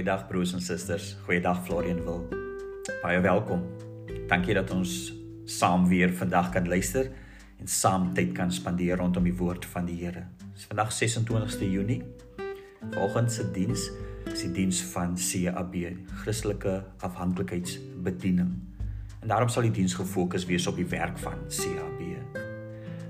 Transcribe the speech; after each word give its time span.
Goeiedag 0.00 0.28
broers 0.28 0.52
en 0.56 0.62
susters. 0.64 1.16
Goeiedag 1.26 1.58
Florian 1.64 1.98
wil. 2.04 2.22
Baie 3.02 3.18
welkom. 3.20 3.66
Dankie 4.30 4.54
dat 4.56 4.70
ons 4.72 5.12
saam 5.44 5.84
weer 5.90 6.08
vandag 6.16 6.48
kan 6.54 6.68
luister 6.68 7.10
en 7.60 7.68
saam 7.68 8.06
tyd 8.16 8.32
kan 8.32 8.48
spandeer 8.48 8.96
rondom 8.96 9.28
die 9.28 9.34
woord 9.36 9.68
van 9.74 9.84
die 9.84 9.98
Here. 10.00 10.22
Dis 10.54 10.64
vandag 10.70 10.94
26ste 10.96 11.68
Junie. 11.68 12.00
Volgens 12.96 13.34
se 13.34 13.44
diens 13.52 13.90
is 14.24 14.46
die 14.46 14.50
diens 14.62 14.80
van 14.94 15.18
CAB, 15.20 15.76
Christelike 16.22 16.80
Afhanklikheidsbediening. 17.04 18.56
En 19.20 19.28
daarom 19.28 19.52
sal 19.52 19.68
die 19.68 19.76
diens 19.82 20.00
gefokus 20.00 20.48
wees 20.48 20.66
op 20.66 20.80
die 20.80 20.88
werk 20.88 21.20
van 21.20 21.44
CAB. 21.52 22.00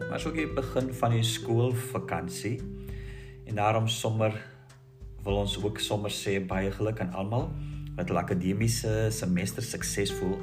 Maar 0.08 0.26
ook 0.26 0.42
die 0.42 0.52
begin 0.58 0.90
van 0.90 1.14
die 1.14 1.22
skoolvakansie 1.22 2.58
en 3.46 3.62
daarom 3.62 3.86
sommer 3.86 4.34
wil 5.24 5.42
ons 5.42 5.56
ook 5.62 5.78
sommer 5.78 6.10
sê 6.10 6.38
baie 6.46 6.70
geluk 6.70 7.00
aan 7.00 7.12
almal 7.12 7.50
wat 7.96 8.08
hul 8.08 8.18
akademiese 8.18 9.10
semester 9.10 9.62
suksesvol 9.62 10.38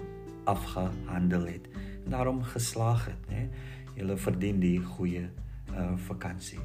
afgehandel 0.48 1.48
het 1.48 1.68
en 2.06 2.12
daarom 2.12 2.44
geslaag 2.44 3.06
het, 3.06 3.30
né? 3.30 3.48
Julle 3.98 4.18
verdien 4.18 4.60
die 4.60 4.80
goeie 4.80 5.28
uh 5.74 5.96
vakansie. 6.08 6.60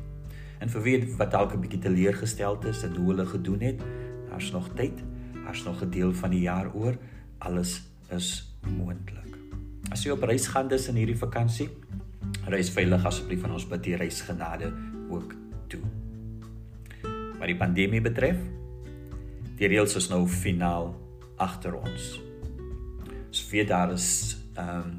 En 0.63 0.71
vir 0.71 0.83
wie 0.83 0.99
wat 1.19 1.33
dalk 1.33 1.55
'n 1.55 1.61
bietjie 1.61 1.81
teleurgesteld 1.81 2.65
is 2.65 2.83
en 2.83 2.95
hoe 2.97 3.09
hulle 3.09 3.27
gedoen 3.27 3.61
het, 3.61 3.81
daar's 4.29 4.53
nog 4.53 4.69
tyd. 4.75 5.03
Daar's 5.45 5.65
nog 5.65 5.83
'n 5.83 5.91
deel 5.91 6.13
van 6.13 6.31
die 6.31 6.41
jaar 6.41 6.75
oor. 6.75 6.97
Alles 7.39 7.83
is 8.11 8.57
moontlik. 8.79 9.37
As 9.91 10.05
jy 10.05 10.11
op 10.11 10.23
reis 10.23 10.47
gaan 10.47 10.69
dis 10.69 10.89
in 10.89 10.95
hierdie 10.95 11.19
vakansie, 11.19 11.69
reis 12.47 12.71
veilig 12.71 13.05
asseblief 13.05 13.41
van 13.41 13.53
ons 13.53 13.69
bid 13.69 13.83
die 13.83 13.97
reisgenade 13.97 14.73
ook 15.11 15.35
toe. 15.67 15.81
Wat 17.43 17.51
die 17.51 17.59
pandemie 17.59 17.99
betref, 17.99 18.37
die 19.59 19.67
reëls 19.67 19.97
is 19.99 20.05
nou 20.13 20.21
finaal 20.31 20.93
agter 21.43 21.75
ons. 21.75 22.21
Ons 23.19 23.41
weet 23.51 23.67
daar 23.73 23.91
is 23.91 24.07
ehm 24.55 24.85
um, 24.85 24.93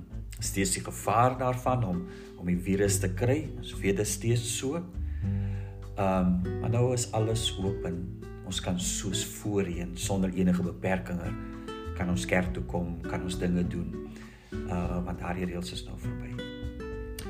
steeds 0.43 0.73
die 0.75 0.81
gevaar 0.83 1.37
daarvan 1.39 1.85
om 1.87 2.01
om 2.35 2.49
die 2.51 2.57
virus 2.59 2.97
te 2.99 3.07
kry. 3.15 3.45
Ons 3.61 3.71
weet 3.79 3.95
dit 4.01 4.09
steeds 4.11 4.43
so. 4.57 4.75
Ehm 4.75 6.33
um, 6.43 6.59
maar 6.59 6.73
nou 6.73 6.89
is 6.91 7.07
alles 7.15 7.45
oop 7.63 7.87
ons 8.43 8.59
kan 8.59 8.79
soos 8.79 9.23
voorheen 9.39 9.95
sonder 9.95 10.33
enige 10.35 10.67
beperkings 10.67 11.31
kan 11.95 12.09
ons 12.11 12.25
kerk 12.27 12.51
toe 12.51 12.63
kom, 12.67 12.97
kan 13.07 13.23
ons 13.23 13.39
dinge 13.39 13.63
doen. 13.67 13.87
Uh 14.67 14.99
want 15.05 15.23
daardie 15.23 15.47
reëls 15.47 15.71
is 15.71 15.85
nou 15.87 15.95
verby. 15.95 16.35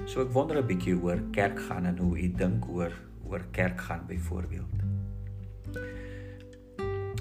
So 0.10 0.26
ek 0.26 0.34
wonder 0.34 0.58
'n 0.58 0.66
bietjie 0.66 0.98
oor 0.98 1.22
kerk 1.32 1.60
gaan 1.70 1.86
en 1.86 1.98
hoe 2.02 2.18
u 2.18 2.34
dink 2.34 2.66
oor 2.68 2.92
oor 3.30 3.46
kerk 3.52 3.82
gaan 3.82 4.08
byvoorbeeld. 4.08 4.83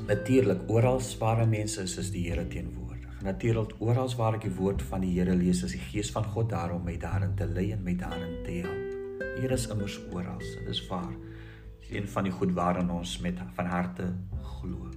Natuurlik 0.02 0.64
oral 0.66 1.00
waar 1.18 1.48
mense 1.48 1.82
is, 1.82 1.96
is 1.96 2.08
die 2.10 2.24
Here 2.26 2.42
teenwoordig. 2.50 3.20
Natuurlik 3.22 3.76
oral 3.78 4.10
waar 4.18 4.34
ek 4.34 4.48
die 4.48 4.56
woord 4.56 4.82
van 4.82 5.04
die 5.04 5.12
Here 5.14 5.36
lees, 5.38 5.60
is 5.62 5.76
die 5.76 5.84
gees 5.92 6.10
van 6.10 6.26
God 6.26 6.48
daar 6.50 6.74
om 6.74 6.82
my 6.82 6.96
daarin 6.98 7.36
te 7.38 7.46
lei 7.46 7.68
en 7.70 7.84
my 7.86 7.94
daarin 7.94 8.40
te 8.42 8.56
help. 8.64 9.28
Hier 9.38 9.54
is 9.54 9.68
immers 9.70 10.00
oral, 10.10 10.42
dit 10.42 10.72
is 10.74 10.82
waar. 10.88 11.12
Dit 11.12 11.86
is 11.86 11.94
een 11.94 12.10
van 12.10 12.26
die 12.26 12.34
goed 12.34 12.54
waarin 12.58 12.90
ons 12.90 13.14
met 13.22 13.38
van 13.54 13.70
harte 13.70 14.10
glo. 14.58 14.90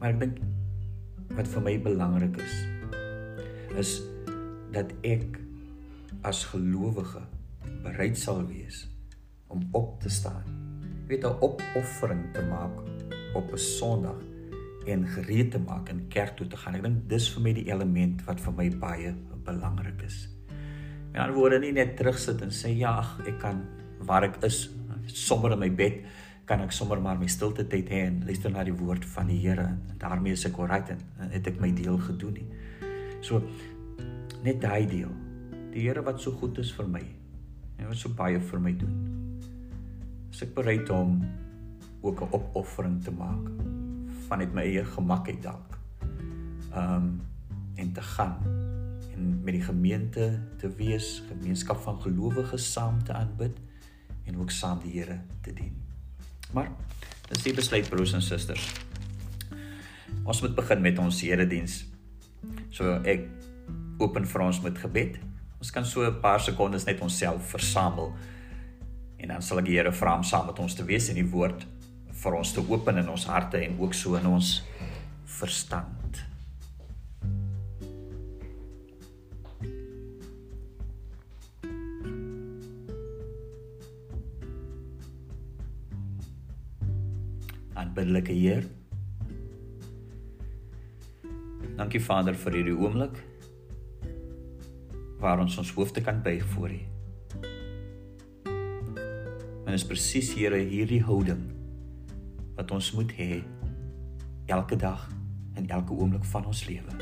Maar 0.00 0.16
ek 0.16 0.20
dink 0.24 0.42
wat 1.38 1.54
vir 1.54 1.66
my 1.70 1.78
belangrik 1.86 2.42
is 2.42 2.58
is 3.78 3.96
dat 4.74 4.90
ek 5.06 5.38
as 6.26 6.42
gelowige 6.50 7.22
bereid 7.84 8.18
sal 8.18 8.42
wees 8.48 8.88
om 9.46 9.62
op 9.78 10.00
te 10.02 10.10
staan. 10.10 10.42
Weet 11.06 11.22
'n 11.22 11.38
opoffering 11.38 12.32
te 12.34 12.42
maak 12.50 12.89
op 13.34 13.52
'n 13.52 13.58
Sondag 13.58 14.20
en 14.86 15.06
gereed 15.06 15.50
te 15.50 15.58
maak 15.58 15.88
in 15.88 16.08
kerk 16.08 16.36
toe 16.36 16.46
te 16.46 16.56
gaan. 16.56 16.74
Ek 16.74 16.82
dink 16.82 17.08
dis 17.08 17.28
vir 17.34 17.42
my 17.42 17.52
die 17.52 17.68
element 17.70 18.24
wat 18.24 18.40
vir 18.40 18.52
my 18.52 18.68
baie 18.70 19.14
belangrik 19.44 20.02
is. 20.02 20.28
Met 21.12 21.22
ander 21.22 21.36
woorde 21.36 21.58
nie 21.58 21.72
net 21.72 21.96
terugsit 21.96 22.42
en 22.42 22.50
sê 22.50 22.76
ja, 22.78 23.04
ek 23.26 23.38
kan 23.38 23.62
waar 24.06 24.24
ek 24.24 24.44
is, 24.44 24.70
sommer 25.06 25.52
in 25.52 25.58
my 25.58 25.70
bed 25.70 26.04
kan 26.50 26.60
ek 26.64 26.72
sommer 26.74 26.98
maar 26.98 27.18
my 27.18 27.28
stilte 27.30 27.62
tyd 27.70 27.90
hê 27.92 28.06
en 28.08 28.22
luister 28.26 28.50
na 28.50 28.64
die 28.66 28.74
woord 28.74 29.04
van 29.12 29.28
die 29.30 29.38
Here 29.38 29.68
en 29.70 29.98
daarmee 30.02 30.32
is 30.32 30.44
ek 30.48 30.56
reg 30.58 30.90
en 30.90 31.30
het 31.30 31.46
ek 31.46 31.60
my 31.62 31.70
deel 31.70 31.98
gedoen 31.98 32.34
nie. 32.40 32.46
So 33.22 33.42
net 34.42 34.60
daai 34.60 34.86
deel. 34.90 35.12
Die 35.70 35.86
Here 35.86 36.02
wat 36.02 36.20
so 36.20 36.32
goed 36.32 36.58
is 36.58 36.72
vir 36.74 36.88
my 36.90 37.04
en 37.78 37.86
wat 37.86 37.96
so 37.96 38.10
baie 38.10 38.40
vir 38.40 38.60
my 38.60 38.72
doen. 38.72 38.96
Is 40.32 40.42
ek 40.42 40.54
bereid 40.56 40.90
om 40.90 41.20
ook 42.00 42.20
'n 42.20 42.32
opoffering 42.32 43.04
te 43.04 43.10
maak 43.10 43.50
vanuit 44.28 44.52
my 44.52 44.62
eie 44.62 44.84
gemak 44.84 45.28
uit 45.28 45.42
dalk. 45.42 45.78
Um 46.74 47.20
en 47.74 47.92
te 47.92 48.02
gaan 48.02 48.38
en 49.14 49.42
met 49.42 49.54
die 49.54 49.62
gemeente 49.62 50.38
te 50.56 50.68
wees, 50.76 51.22
gemeenskap 51.28 51.80
van 51.80 52.00
gelowiges 52.00 52.72
saam 52.72 53.04
te 53.04 53.12
aanbid 53.12 53.56
en 54.24 54.38
ook 54.38 54.50
saam 54.50 54.78
die 54.82 54.92
Here 54.92 55.20
te 55.40 55.52
dien. 55.52 55.76
Maar 56.52 56.70
dis 57.28 57.42
die 57.42 57.54
besluit 57.54 57.88
broers 57.88 58.12
en 58.12 58.22
susters. 58.22 58.72
Ons 60.24 60.40
moet 60.40 60.54
begin 60.54 60.80
met 60.80 60.98
ons 60.98 61.22
erediens. 61.22 61.84
So 62.70 63.00
ek 63.04 63.28
open 63.98 64.26
vir 64.26 64.40
ons 64.40 64.60
met 64.60 64.78
gebed. 64.78 65.18
Ons 65.58 65.70
kan 65.70 65.84
so 65.84 66.04
'n 66.06 66.20
paar 66.20 66.40
sekondes 66.40 66.84
net 66.84 67.00
onsself 67.00 67.50
versamel 67.50 68.14
en 69.16 69.28
dan 69.28 69.42
sal 69.42 69.58
ek 69.58 69.64
die 69.64 69.76
Here 69.76 69.92
vra 69.92 70.16
om 70.16 70.22
saam 70.22 70.46
met 70.46 70.58
ons 70.58 70.74
te 70.74 70.84
wees 70.84 71.08
in 71.08 71.14
die 71.14 71.30
woord 71.30 71.66
vir 72.20 72.36
ons 72.36 72.52
te 72.52 72.62
open 72.68 73.00
in 73.00 73.08
ons 73.08 73.24
harte 73.30 73.60
en 73.64 73.78
ook 73.80 73.94
so 73.96 74.18
in 74.18 74.26
ons 74.28 74.60
verstand. 75.40 76.20
Aanbiddelike 87.80 88.36
Heer. 88.36 88.68
Dankie 91.78 92.02
Vader 92.04 92.36
vir 92.36 92.58
hierdie 92.58 92.76
oomblik 92.76 93.22
waar 95.20 95.40
ons 95.40 95.56
ons 95.60 95.72
hoofde 95.76 96.00
kan 96.04 96.20
buig 96.24 96.44
voor 96.52 96.72
U. 96.76 96.80
En 99.64 99.76
is 99.76 99.86
presies 99.86 100.32
Here 100.36 100.60
hierdie 100.66 101.00
houding 101.04 101.49
wat 102.56 102.70
ons 102.70 102.92
moet 102.92 103.12
hê 103.18 103.42
elke 104.50 104.76
dag 104.76 105.08
en 105.54 105.68
elke 105.68 105.92
oomblik 105.92 106.24
van 106.24 106.46
ons 106.46 106.64
lewe. 106.66 106.96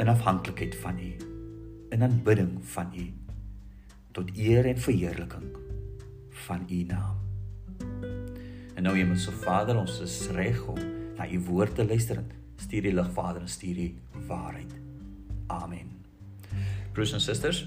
In 0.00 0.08
afhanklikheid 0.08 0.76
van 0.82 0.98
U, 0.98 1.10
in 1.90 2.02
aanbidding 2.02 2.58
van 2.74 2.92
U 2.96 3.06
tot 4.12 4.30
eer 4.36 4.66
en 4.66 4.78
verheerliking 4.78 5.48
van 6.46 6.66
U 6.68 6.82
naam. 6.82 7.18
En 8.74 8.82
nou 8.82 8.96
Hemelse 8.96 9.32
Vader, 9.32 9.76
ons 9.76 10.00
is 10.00 10.16
reg 10.34 10.60
om 10.66 10.78
na 11.18 11.28
U 11.28 11.40
woord 11.50 11.74
te 11.74 11.84
luister. 11.86 12.22
Stuur 12.56 12.88
die 12.88 12.94
lig 12.94 13.10
Vader 13.12 13.42
en 13.44 13.48
stuur 13.48 13.74
die 13.74 13.90
waarheid. 14.26 14.72
Amen. 15.46 15.90
Broers 16.92 17.12
en 17.12 17.20
susters, 17.20 17.66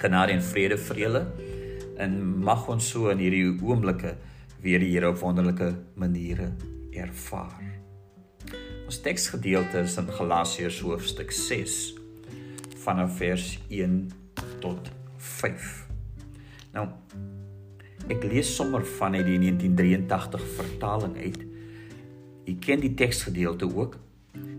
genade 0.00 0.32
en 0.32 0.42
vrede 0.42 0.78
vir 0.78 1.00
julle. 1.04 1.22
En 2.00 2.16
mag 2.44 2.68
ons 2.68 2.90
so 2.92 3.10
in 3.12 3.20
hierdie 3.20 3.46
oomblikke 3.60 4.14
weer 4.60 4.80
die 4.82 4.92
Here 4.92 5.08
op 5.08 5.20
wonderlike 5.22 5.72
maniere 5.94 6.50
ervaar. 6.92 7.62
Ons 8.84 9.00
teksgedeelte 9.00 9.84
is 9.86 9.96
in 10.00 10.08
Galasiërs 10.10 10.80
hoofstuk 10.84 11.30
6 11.32 11.76
vanaf 12.82 13.16
vers 13.20 13.52
1 13.68 14.10
tot 14.60 14.90
5. 15.16 15.70
Nou 16.74 16.88
ek 18.10 18.24
lees 18.26 18.50
sommer 18.56 18.82
van 18.98 19.14
uit 19.14 19.26
die 19.28 19.38
1983 19.38 20.46
vertaling 20.56 21.16
uit. 21.16 21.42
U 22.50 22.54
ken 22.58 22.82
die 22.82 22.94
teksgedeelte 22.98 23.68
ook. 23.70 23.96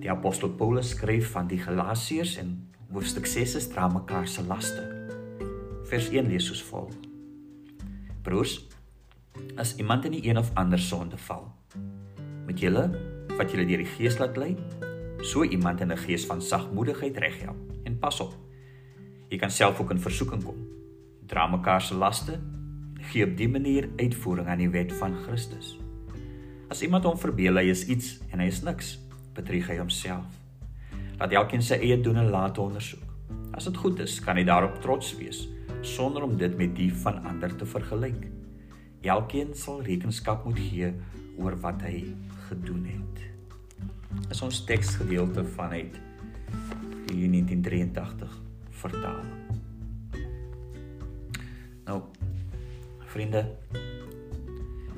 Die 0.01 0.09
apostel 0.09 0.53
Paulus 0.55 0.93
skryf 0.95 1.33
van 1.35 1.49
die 1.51 1.59
Galasiërs 1.59 2.37
en 2.41 2.55
hoofstuk 2.93 3.27
6 3.27 3.57
is 3.59 3.67
dra 3.73 3.89
mekaar 3.91 4.27
se 4.27 4.45
laste. 4.47 4.85
Vers 5.91 6.07
1 6.09 6.31
lees 6.31 6.47
soos 6.47 6.63
volg: 6.71 6.95
Broers, 8.23 8.61
as 9.61 9.75
iemand 9.77 10.05
in 10.09 10.15
die 10.15 10.23
een 10.25 10.39
of 10.41 10.49
ander 10.57 10.79
sonde 10.79 11.17
val. 11.27 11.45
Met 12.47 12.59
julle 12.59 12.87
wat 13.37 13.53
julle 13.53 13.65
deur 13.69 13.83
die 13.83 13.91
Gees 13.93 14.17
laat 14.17 14.39
lei, 14.41 14.55
so 15.21 15.43
iemand 15.45 15.81
in 15.81 15.91
'n 15.91 15.97
gees 15.97 16.25
van 16.25 16.41
sagmoedigheid 16.41 17.17
reghelp. 17.17 17.59
En 17.83 17.99
pas 17.99 18.19
op. 18.19 18.33
Jy 19.29 19.37
kan 19.37 19.51
self 19.51 19.79
ook 19.79 19.91
in 19.91 19.99
versoeking 19.99 20.43
kom. 20.43 20.57
Dra 21.25 21.47
mekaar 21.47 21.81
se 21.81 21.95
laste, 21.95 22.39
gee 22.99 23.23
op 23.23 23.37
dié 23.37 23.47
manier 23.47 23.89
uitvoering 23.97 24.47
aan 24.47 24.57
die 24.57 24.69
wet 24.69 24.93
van 24.93 25.15
Christus. 25.15 25.79
As 26.69 26.81
iemand 26.81 27.03
hom 27.03 27.17
verbeel 27.17 27.55
hy 27.55 27.69
is 27.69 27.85
iets 27.85 28.19
en 28.31 28.39
hy 28.39 28.45
is 28.45 28.61
niks, 28.61 28.99
bedrieg 29.33 29.67
hy 29.67 29.77
homself. 29.77 30.25
Laat 31.19 31.31
elkeen 31.31 31.61
sy 31.61 31.75
eie 31.75 32.01
doen 32.01 32.17
en 32.17 32.29
laat 32.29 32.57
ondersoek. 32.57 33.03
As 33.53 33.63
dit 33.63 33.77
goed 33.77 33.99
is, 33.99 34.19
kan 34.19 34.35
hy 34.35 34.43
daarop 34.43 34.81
trots 34.81 35.15
wees 35.17 35.47
sonder 35.81 36.23
om 36.23 36.37
dit 36.37 36.57
met 36.57 36.75
die 36.75 36.93
van 36.93 37.23
ander 37.23 37.55
te 37.55 37.65
vergelyk. 37.65 38.40
Elkeen 39.01 39.55
sal 39.57 39.81
rekenskap 39.81 40.43
moet 40.45 40.59
gee 40.61 40.91
oor 41.41 41.55
wat 41.63 41.81
hy 41.81 42.03
gedoen 42.49 42.83
het. 42.85 43.23
Is 44.29 44.41
ons 44.45 44.59
teksgedeelte 44.69 45.41
vanuit 45.55 45.97
die 47.09 47.25
1983 47.25 48.35
vertaling. 48.83 49.33
Nou 51.87 51.97
vriende, 53.11 53.41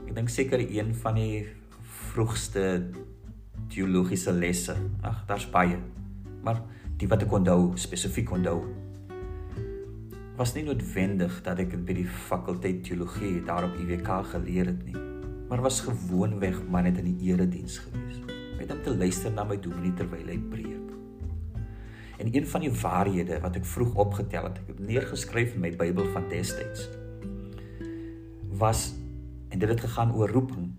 ek 0.03 0.11
dink 0.19 0.29
seker 0.29 0.61
een 0.61 0.91
van 0.99 1.15
die 1.17 1.45
vroegste 2.11 2.91
teologiese 3.71 4.35
lesse. 4.35 4.75
Ag, 5.01 5.23
daar's 5.31 5.47
baie. 5.49 5.79
Maar 6.43 6.59
die 6.99 7.07
wat 7.09 7.23
ek 7.23 7.39
onthou, 7.39 7.71
spesifiek 7.79 8.35
onthou, 8.35 8.59
was 10.35 10.55
nie 10.55 10.63
noodwendig 10.65 11.35
dat 11.45 11.59
ek 11.61 11.75
by 11.85 11.93
die 11.99 12.07
fakulteit 12.09 12.81
teologie 12.87 13.43
daar 13.45 13.67
op 13.67 13.75
UWK 13.77 14.09
geleer 14.31 14.71
het 14.71 14.81
nie, 14.87 14.97
maar 15.49 15.61
was 15.61 15.83
gewoonweg 15.85 16.57
maar 16.73 16.87
net 16.87 16.97
in 17.03 17.11
die 17.11 17.29
erediens 17.29 17.77
gewees. 17.83 18.17
Met 18.57 18.71
om 18.73 18.81
te 18.81 18.95
luister 18.97 19.33
na 19.33 19.45
my 19.45 19.59
dominee 19.61 19.93
terwyl 19.97 20.31
hy 20.31 20.39
preek. 20.49 20.79
En 22.17 22.31
een 22.31 22.47
van 22.49 22.65
die 22.65 22.71
waarhede 22.81 23.37
wat 23.43 23.59
ek 23.59 23.67
vroeg 23.67 23.93
opgetel 23.99 24.49
het, 24.49 24.57
ek 24.63 24.73
het 24.73 24.81
neergeskryf 24.87 25.53
in 25.53 25.65
my 25.65 25.73
Bybel 25.77 26.09
van 26.15 26.25
destyds, 26.31 26.87
was 28.57 28.93
en 29.53 29.61
dit 29.61 29.69
het 29.69 29.85
gegaan 29.85 30.13
oor 30.17 30.31
roeping, 30.33 30.71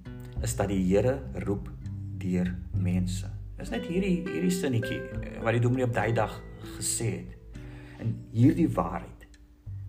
is 0.43 0.57
dat 0.59 0.71
die 0.73 0.83
Here 0.83 1.21
roep 1.47 1.71
deur 2.19 2.51
mense. 2.75 3.31
Dis 3.59 3.71
net 3.71 3.87
hierdie 3.87 4.25
hierdie 4.27 4.55
sinnetjie 4.55 4.99
eh, 4.99 5.39
wat 5.45 5.55
die 5.55 5.63
dominee 5.63 5.87
op 5.87 5.95
daai 5.95 6.11
dag 6.17 6.35
gesê 6.75 7.11
het. 7.21 7.61
En 8.03 8.17
hierdie 8.35 8.67
waarheid 8.75 9.14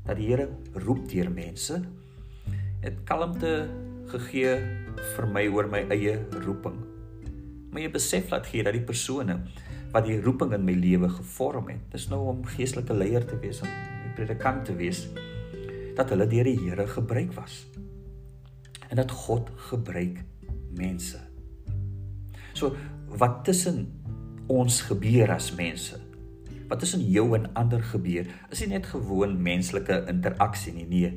dat 0.05 0.17
die 0.19 0.29
Here 0.29 0.49
roep 0.85 1.07
deur 1.09 1.31
mense 1.33 1.81
het 2.85 2.97
kalmte 3.09 3.65
gegee 4.11 4.57
vir 5.15 5.27
my 5.33 5.45
oor 5.49 5.69
my 5.69 5.81
eie 5.93 6.19
roeping. 6.45 6.77
Maar 7.71 7.81
jy 7.81 7.91
besef 7.95 8.29
dat 8.31 8.45
gee 8.47 8.63
dat 8.65 8.77
die 8.77 8.85
persone 8.85 9.39
wat 9.95 10.05
die 10.05 10.19
roeping 10.21 10.53
in 10.53 10.65
my 10.67 10.75
lewe 10.77 11.09
gevorm 11.09 11.71
het, 11.71 11.81
dis 11.93 12.09
nou 12.11 12.21
om 12.29 12.43
geestelike 12.55 12.93
leier 12.93 13.25
te 13.25 13.37
wees 13.41 13.61
en 13.63 13.69
'n 13.69 14.13
predikant 14.15 14.65
te 14.65 14.75
wees, 14.75 15.07
dat 15.95 16.09
hulle 16.09 16.27
deur 16.27 16.43
die 16.43 16.59
Here 16.59 16.87
gebruik 16.87 17.33
was. 17.33 17.65
En 18.89 18.95
dat 18.95 19.11
God 19.11 19.49
gebruik 19.71 20.23
mense. 20.75 21.19
So 22.53 22.75
wat 23.07 23.43
tussen 23.43 23.87
ons 24.47 24.81
gebeur 24.81 25.31
as 25.31 25.55
mense 25.55 26.04
wat 26.67 26.79
tussen 26.81 27.03
jou 27.11 27.27
en 27.37 27.49
ander 27.53 27.83
gebeur, 27.83 28.27
is 28.49 28.61
nie 28.63 28.73
net 28.73 28.89
gewoon 28.89 29.37
menslike 29.41 30.03
interaksie 30.09 30.73
nie. 30.73 30.85
Nee, 30.89 31.11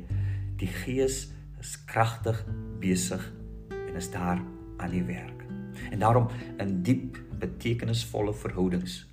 die 0.59 0.69
Gees 0.81 1.29
is 1.59 1.75
kragtig 1.89 2.43
besig 2.79 3.23
en 3.69 3.95
is 3.97 4.11
daar 4.11 4.41
aan 4.77 4.93
die 4.93 5.03
werk. 5.03 5.45
En 5.91 5.99
daarom 5.99 6.27
in 6.57 6.81
diep 6.83 7.17
betekenisvolle 7.39 8.33
verhoudings 8.35 9.05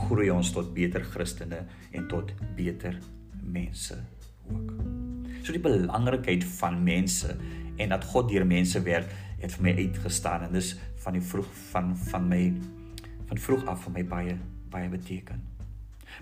groei 0.00 0.30
ons 0.32 0.52
tot 0.54 0.72
beter 0.74 1.04
Christene 1.04 1.64
en 1.92 2.08
tot 2.08 2.32
beter 2.56 2.98
mense 3.42 3.98
ook. 4.50 4.72
So 5.42 5.54
die 5.54 5.62
belangrikheid 5.62 6.44
van 6.58 6.82
mense 6.84 7.36
en 7.80 7.94
dat 7.94 8.04
God 8.12 8.30
deur 8.32 8.46
mense 8.46 8.82
werk 8.84 9.12
het 9.40 9.54
vir 9.56 9.66
my 9.68 9.74
uitgestaan 9.78 10.48
en 10.48 10.56
dis 10.56 10.74
van 11.04 11.16
die 11.16 11.24
vroeg 11.24 11.48
van 11.70 11.94
van 12.10 12.28
my 12.28 12.42
van 13.30 13.40
vroeg 13.40 13.64
af 13.72 13.86
vir 13.86 13.96
my 13.98 14.04
baie 14.14 14.36
baie 14.70 14.90
beteken. 14.92 15.40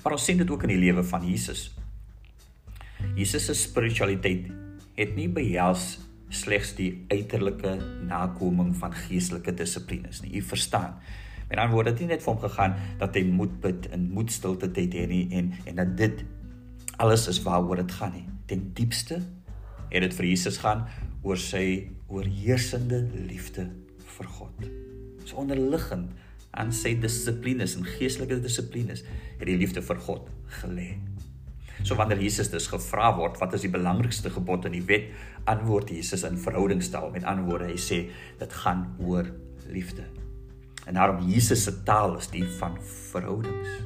Maar 0.03 0.15
ons 0.17 0.25
sien 0.25 0.39
dit 0.39 0.51
ook 0.51 0.67
in 0.67 0.75
die 0.75 0.83
lewe 0.83 1.05
van 1.05 1.25
Jesus. 1.27 1.69
Jesus 3.19 3.47
se 3.47 3.55
spiritualiteit 3.55 4.49
het 4.99 5.15
nie 5.15 5.29
behels 5.31 5.99
slegs 6.35 6.75
die 6.77 6.91
uiterlike 7.09 7.79
nakoming 8.09 8.75
van 8.77 8.95
geestelike 9.07 9.55
dissiplines 9.57 10.21
nie. 10.23 10.35
U 10.39 10.43
verstaan. 10.43 10.99
Met 11.49 11.59
ander 11.59 11.75
woorde, 11.75 11.95
dit 11.95 12.01
het 12.01 12.07
nie 12.07 12.15
net 12.17 12.25
vir 12.25 12.33
hom 12.35 12.43
gegaan 12.43 12.75
dat 13.01 13.15
hy 13.17 13.23
moet 13.25 13.55
bid 13.63 13.89
en 13.95 14.09
moet 14.13 14.33
stilte 14.33 14.69
tyd 14.77 14.97
hê 14.99 15.07
nie 15.09 15.25
en 15.39 15.55
en 15.65 15.81
dat 15.81 15.95
dit 15.97 16.25
alles 17.01 17.29
is 17.31 17.41
waaroor 17.47 17.81
dit 17.81 17.95
gaan 17.97 18.13
nie. 18.13 18.27
Ten 18.51 18.69
diepste 18.77 19.23
het 19.89 20.05
dit 20.05 20.15
vir 20.19 20.29
Jesus 20.29 20.59
gaan 20.61 20.85
oor 21.23 21.41
sy 21.41 21.89
oorheersende 22.09 23.01
liefde 23.29 23.69
vir 24.19 24.29
God. 24.37 24.69
So 25.25 25.41
onderliggend 25.41 26.13
aan 26.59 26.73
sy 26.75 26.97
dissiplines 26.99 27.77
en 27.79 27.87
geestelike 27.87 28.41
dissiplines 28.43 29.05
het 29.39 29.47
die 29.47 29.57
liefde 29.59 29.83
vir 29.85 30.01
God 30.09 30.31
gelê. 30.61 30.97
So 31.87 31.95
wanneer 31.95 32.19
Jesus 32.19 32.51
dus 32.51 32.67
gevra 32.73 33.13
word 33.15 33.39
wat 33.39 33.55
is 33.55 33.63
die 33.63 33.71
belangrikste 33.71 34.33
gebod 34.35 34.67
in 34.67 34.75
die 34.75 34.87
wet, 34.89 35.13
antwoord 35.47 35.93
Jesus 35.95 36.25
in 36.27 36.39
verhoudingstaal. 36.43 37.13
Met 37.15 37.27
ander 37.29 37.47
woorde, 37.47 37.71
hy 37.71 37.79
sê 37.79 38.01
dit 38.41 38.59
gaan 38.65 38.89
oor 38.99 39.31
liefde. 39.71 40.09
En 40.89 40.99
daarom 40.99 41.23
Jesus 41.29 41.63
se 41.69 41.77
taal 41.87 42.17
is 42.19 42.31
die 42.33 42.45
van 42.59 42.75
verhoudings. 43.13 43.79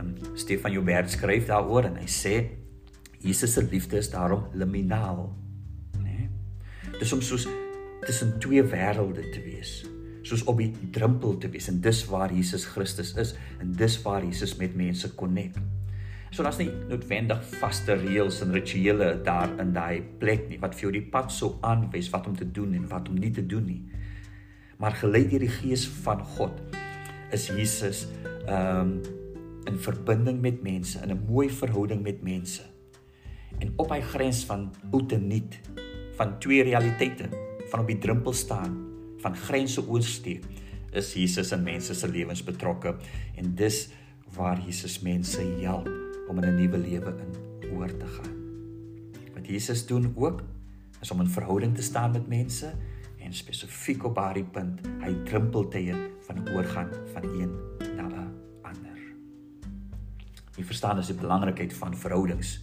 En 0.00 0.14
Stefan 0.34 0.74
Joubert 0.74 1.12
skryf 1.14 1.46
daaroor 1.52 1.92
en 1.92 2.00
hy 2.02 2.10
sê 2.10 2.36
Jesus 3.22 3.54
se 3.54 3.62
liefde 3.62 4.00
is 4.02 4.10
daarom 4.12 4.48
liminaal, 4.52 5.28
né? 6.02 6.26
Nee? 6.26 6.98
Dis 6.98 7.12
om 7.14 7.22
soos 7.24 7.46
tussen 8.04 8.34
twee 8.42 8.64
wêrelde 8.68 9.30
te 9.32 9.40
wees 9.44 9.84
soos 10.24 10.44
op 10.48 10.60
die 10.60 10.72
drempel 10.92 11.36
te 11.40 11.50
wees 11.52 11.68
en 11.68 11.80
dis 11.84 12.00
waar 12.08 12.32
Jesus 12.32 12.64
Christus 12.72 13.12
is 13.20 13.34
en 13.60 13.72
dis 13.76 13.96
waar 14.02 14.24
Jesus 14.24 14.56
met 14.60 14.76
mense 14.76 15.10
konnek. 15.18 15.58
So 16.34 16.42
daar's 16.42 16.58
nie 16.58 16.70
noodwendig 16.88 17.44
vaste 17.60 17.94
reëls 18.00 18.40
en 18.42 18.54
rituele 18.56 19.12
daar 19.26 19.52
in 19.62 19.74
daai 19.76 20.00
plek 20.18 20.48
nie 20.50 20.58
wat 20.62 20.74
vir 20.74 20.88
jou 20.88 20.94
die 20.96 21.04
pad 21.12 21.30
sou 21.30 21.52
aanwys 21.62 22.08
wat 22.14 22.26
om 22.30 22.34
te 22.36 22.48
doen 22.48 22.72
en 22.74 22.88
wat 22.90 23.10
om 23.12 23.20
nie 23.20 23.30
te 23.34 23.44
doen 23.46 23.68
nie. 23.68 23.82
Maar 24.80 24.96
gelei 24.98 25.22
deur 25.28 25.44
die 25.44 25.52
gees 25.60 25.84
van 26.02 26.24
God 26.36 26.56
is 27.34 27.50
Jesus 27.52 28.06
ehm 28.48 28.80
um, 28.80 29.20
in 29.64 29.78
verbinding 29.80 30.42
met 30.44 30.58
mense, 30.62 30.98
in 31.00 31.08
'n 31.10 31.24
mooi 31.24 31.48
verhouding 31.48 32.02
met 32.02 32.22
mense. 32.22 32.62
En 33.58 33.72
op 33.76 33.90
hy 33.90 34.00
grens 34.00 34.44
van 34.44 34.70
oud 34.92 35.12
en 35.12 35.26
nuut, 35.26 35.60
van 36.16 36.38
twee 36.38 36.62
realiteite, 36.62 37.28
van 37.70 37.80
op 37.80 37.86
die 37.86 37.98
drempel 37.98 38.32
staan 38.32 38.93
van 39.24 39.36
grense 39.36 39.80
oorsteek 39.88 40.44
is 40.92 41.14
Jesus 41.16 41.52
in 41.56 41.64
mense 41.64 41.94
se 41.96 42.08
lewens 42.08 42.44
betrokke 42.44 42.94
en 43.40 43.54
dis 43.56 43.86
waar 44.36 44.60
Jesus 44.60 45.00
mense 45.00 45.42
help 45.62 45.88
om 46.28 46.38
in 46.38 46.48
'n 46.48 46.56
nuwe 46.60 46.78
lewe 46.78 47.14
in 47.24 47.32
oor 47.72 47.88
te 47.96 48.06
gaan. 48.06 48.36
Wat 49.34 49.46
Jesus 49.46 49.86
doen 49.86 50.12
ook 50.16 50.42
is 51.00 51.10
om 51.10 51.20
in 51.20 51.28
verhouding 51.28 51.74
te 51.74 51.82
staan 51.82 52.12
met 52.12 52.28
mense 52.28 52.72
en 53.18 53.32
spesifiek 53.32 54.04
op 54.04 54.14
daardie 54.14 54.44
punt 54.44 54.80
hy 55.00 55.14
drempeltye 55.24 55.94
van 56.26 56.48
oorgaan 56.48 56.90
van 57.12 57.22
een 57.22 57.52
na 57.96 58.06
'n 58.06 58.32
ander. 58.62 58.98
Jy 60.56 60.64
verstaan 60.64 60.98
as 60.98 61.06
die 61.06 61.16
belangrikheid 61.16 61.74
van 61.74 61.96
verhoudings. 61.96 62.60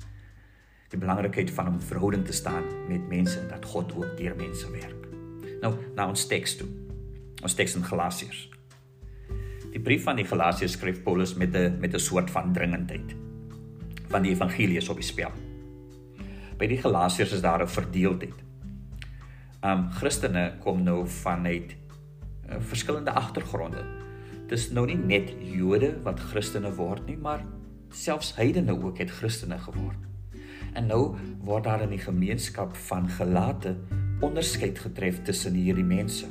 Die 0.90 1.00
belangrikheid 1.00 1.52
van 1.52 1.68
om 1.68 1.74
in 1.74 1.82
verhouding 1.82 2.26
te 2.26 2.34
staan 2.34 2.64
met 2.88 3.08
mense 3.08 3.40
en 3.40 3.48
dat 3.48 3.66
God 3.66 3.96
ook 3.96 4.18
deur 4.18 4.36
mense 4.36 4.72
werk. 4.72 5.11
Nou, 5.62 5.76
na 5.96 6.08
ons 6.10 6.26
teks 6.26 6.56
toe. 6.58 6.68
Ons 7.46 7.56
teks 7.58 7.76
in 7.78 7.86
Galasiërs. 7.86 8.48
Die 9.72 9.82
brief 9.82 10.04
van 10.04 10.18
die 10.20 10.26
Galasiërs 10.28 10.76
skryf 10.76 11.04
Paulus 11.06 11.36
met 11.38 11.56
'n 11.56 11.80
met 11.80 11.94
'n 11.94 12.00
soort 12.00 12.32
van 12.32 12.54
dringendheid. 12.54 13.16
Want 14.10 14.24
die 14.24 14.34
evangelie 14.34 14.78
is 14.78 14.90
op 14.90 14.98
die 14.98 15.06
spel. 15.06 15.32
By 16.58 16.68
die 16.68 16.78
Galasiërs 16.78 17.32
is 17.32 17.42
daar 17.42 17.62
'n 17.62 17.68
verdeeldheid. 17.68 18.34
Um 19.64 19.92
Christene 19.92 20.58
kom 20.60 20.84
nou 20.84 21.08
vanuit 21.08 21.76
uh, 22.50 22.56
verskillende 22.60 23.12
agtergronde. 23.12 23.86
Dis 24.48 24.72
nou 24.72 24.86
nie 24.86 24.98
net 24.98 25.34
Jode 25.40 26.02
wat 26.04 26.20
Christene 26.20 26.74
word 26.76 27.06
nie, 27.06 27.18
maar 27.18 27.46
selfs 27.90 28.36
heidene 28.36 28.84
ook 28.84 28.98
het 28.98 29.12
Christene 29.12 29.60
geword. 29.60 29.98
En 30.74 30.88
nou 30.88 31.16
word 31.40 31.64
daar 31.64 31.82
in 31.82 31.90
die 31.90 32.00
gemeenskap 32.00 32.76
van 32.76 33.10
Galate 33.10 33.76
onderskeid 34.22 34.80
getref 34.80 35.22
tussen 35.28 35.58
hierdie 35.58 35.86
mense. 35.86 36.28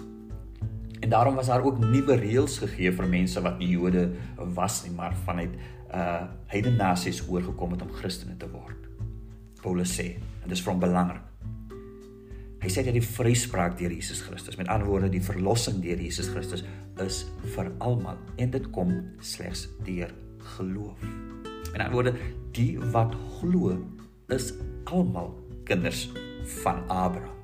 En 1.00 1.08
daarom 1.08 1.34
was 1.34 1.46
daar 1.46 1.64
ook 1.64 1.78
nuwe 1.78 2.16
reëls 2.20 2.58
gegee 2.58 2.92
vir 2.92 3.08
mense 3.08 3.40
wat 3.40 3.58
nie 3.58 3.72
Jode 3.72 4.10
was 4.36 4.82
nie, 4.84 4.94
maar 4.94 5.16
vanuit 5.24 5.56
uh 5.90 6.28
heidene 6.50 6.76
nasies 6.76 7.22
oorgekom 7.28 7.72
het 7.74 7.82
om 7.82 7.90
Christene 7.94 8.36
te 8.38 8.46
word. 8.50 8.86
Paulus 9.62 9.92
sê, 9.96 10.14
en 10.42 10.48
dit 10.48 10.56
is 10.58 10.62
van 10.62 10.78
belangrik. 10.78 11.26
Hy 12.60 12.68
sê 12.68 12.84
dat 12.84 12.92
die 12.92 13.04
vryspraak 13.04 13.78
deur 13.78 13.92
Jesus 13.94 14.20
Christus, 14.20 14.58
met 14.60 14.68
ander 14.68 14.88
woorde 14.88 15.08
die 15.08 15.22
verlossing 15.24 15.80
deur 15.80 16.00
Jesus 16.00 16.28
Christus 16.28 16.64
is 17.00 17.22
vir 17.54 17.72
almal 17.80 18.20
en 18.36 18.52
dit 18.52 18.68
kom 18.74 18.92
slegs 19.24 19.64
deur 19.86 20.12
geloof. 20.58 21.00
Met 21.72 21.80
ander 21.80 21.96
woorde, 21.96 22.14
die 22.52 22.74
wat 22.92 23.16
glo 23.40 23.78
is 24.28 24.52
almal 24.92 25.32
kinders 25.64 26.10
van 26.60 26.84
Abraham. 26.88 27.39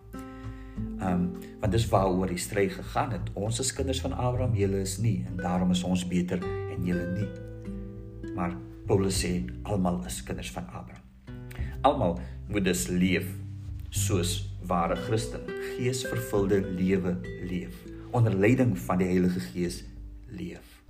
Ehm 0.77 1.13
um, 1.13 1.33
want 1.61 1.73
dis 1.73 1.89
waaroor 1.89 2.27
die 2.27 2.41
stryd 2.41 2.73
gegaan 2.73 3.13
het. 3.13 3.31
Ons 3.35 3.61
is 3.61 3.73
kinders 3.73 4.01
van 4.01 4.13
Abraham, 4.13 4.55
julle 4.55 4.81
is 4.81 4.99
nie 4.99 5.25
en 5.27 5.37
daarom 5.37 5.71
is 5.71 5.83
ons 5.85 6.07
beter 6.09 6.43
en 6.45 6.85
julle 6.85 7.07
nie. 7.13 7.29
Maar 8.35 8.57
Paulus 8.87 9.25
sê 9.25 9.45
almal 9.63 10.05
is 10.07 10.23
kinders 10.23 10.51
van 10.51 10.67
Abraham. 10.67 11.03
Almal 11.81 12.19
moet 12.49 12.65
dus 12.65 12.87
leef 12.89 13.29
soos 13.91 14.39
ware 14.67 14.97
Christen 14.97 15.41
geesvervulde 15.77 16.61
lewe 16.61 17.17
leef 17.49 17.85
onder 18.11 18.35
leiding 18.35 18.79
van 18.79 18.99
die 18.99 19.07
Heilige 19.07 19.41
Gees 19.41 19.85
leef. 20.29 20.83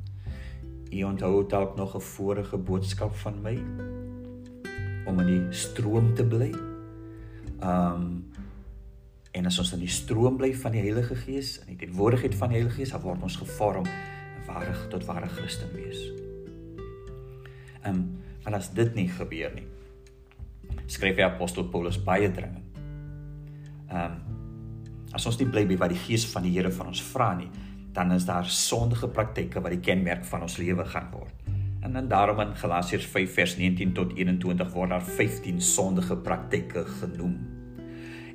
U 0.92 1.02
onthou 1.02 1.46
dalk 1.48 1.76
nog 1.76 1.96
'n 1.96 2.00
vorige 2.00 2.56
boodskap 2.56 3.14
van 3.14 3.42
my 3.42 3.56
om 5.06 5.18
in 5.20 5.26
die 5.26 5.46
stroom 5.50 6.14
te 6.14 6.24
bly. 6.24 6.52
Um 7.62 8.24
en 9.36 9.48
as 9.50 9.58
ons 9.60 9.74
in 9.76 9.82
die 9.84 9.92
stroom 9.92 10.38
bly 10.40 10.52
van 10.56 10.72
die 10.72 10.82
Heilige 10.86 11.16
Gees, 11.20 11.58
in 11.64 11.74
die 11.74 11.80
teenwoordigheid 11.84 12.36
van 12.38 12.52
die 12.52 12.60
Heilige 12.60 12.80
Gees, 12.80 12.92
dan 12.94 13.02
word 13.04 13.24
ons 13.26 13.36
gevorm 13.36 13.88
ware 14.46 14.76
tot 14.92 15.04
ware 15.08 15.28
Christen 15.28 15.72
wees. 15.76 16.00
Um 17.86 18.06
en 18.46 18.54
as 18.54 18.68
dit 18.70 18.92
nie 18.94 19.08
gebeur 19.10 19.50
nie, 19.56 19.64
skryf 20.86 21.16
die 21.18 21.24
apostel 21.26 21.66
Paulus 21.66 21.98
baie 21.98 22.30
dringend. 22.30 22.78
Um 23.90 24.22
as 25.16 25.26
ons 25.28 25.38
nie 25.40 25.48
bly 25.50 25.64
by 25.68 25.78
wat 25.80 25.92
die 25.92 26.00
Gees 26.00 26.26
van 26.30 26.44
die 26.46 26.52
Here 26.54 26.70
van 26.72 26.92
ons 26.92 27.02
vra 27.02 27.32
nie, 27.36 27.50
dan 27.96 28.12
is 28.12 28.26
daar 28.28 28.48
sondige 28.52 29.08
praktyke 29.08 29.60
wat 29.64 29.72
die 29.74 29.82
kenmerk 29.82 30.24
van 30.28 30.44
ons 30.46 30.58
lewe 30.60 30.84
gaan 30.88 31.10
word. 31.12 31.52
En 31.84 31.94
dan 31.96 32.08
daarom 32.08 32.40
in 32.44 32.56
Galasiërs 32.56 33.06
5 33.12 33.36
vers 33.36 33.56
19 33.60 33.92
tot 33.96 34.16
21 34.16 34.72
word 34.74 34.92
daar 34.92 35.04
15 35.04 35.60
sondige 35.60 36.16
praktyke 36.16 36.84
genoem. 37.00 37.55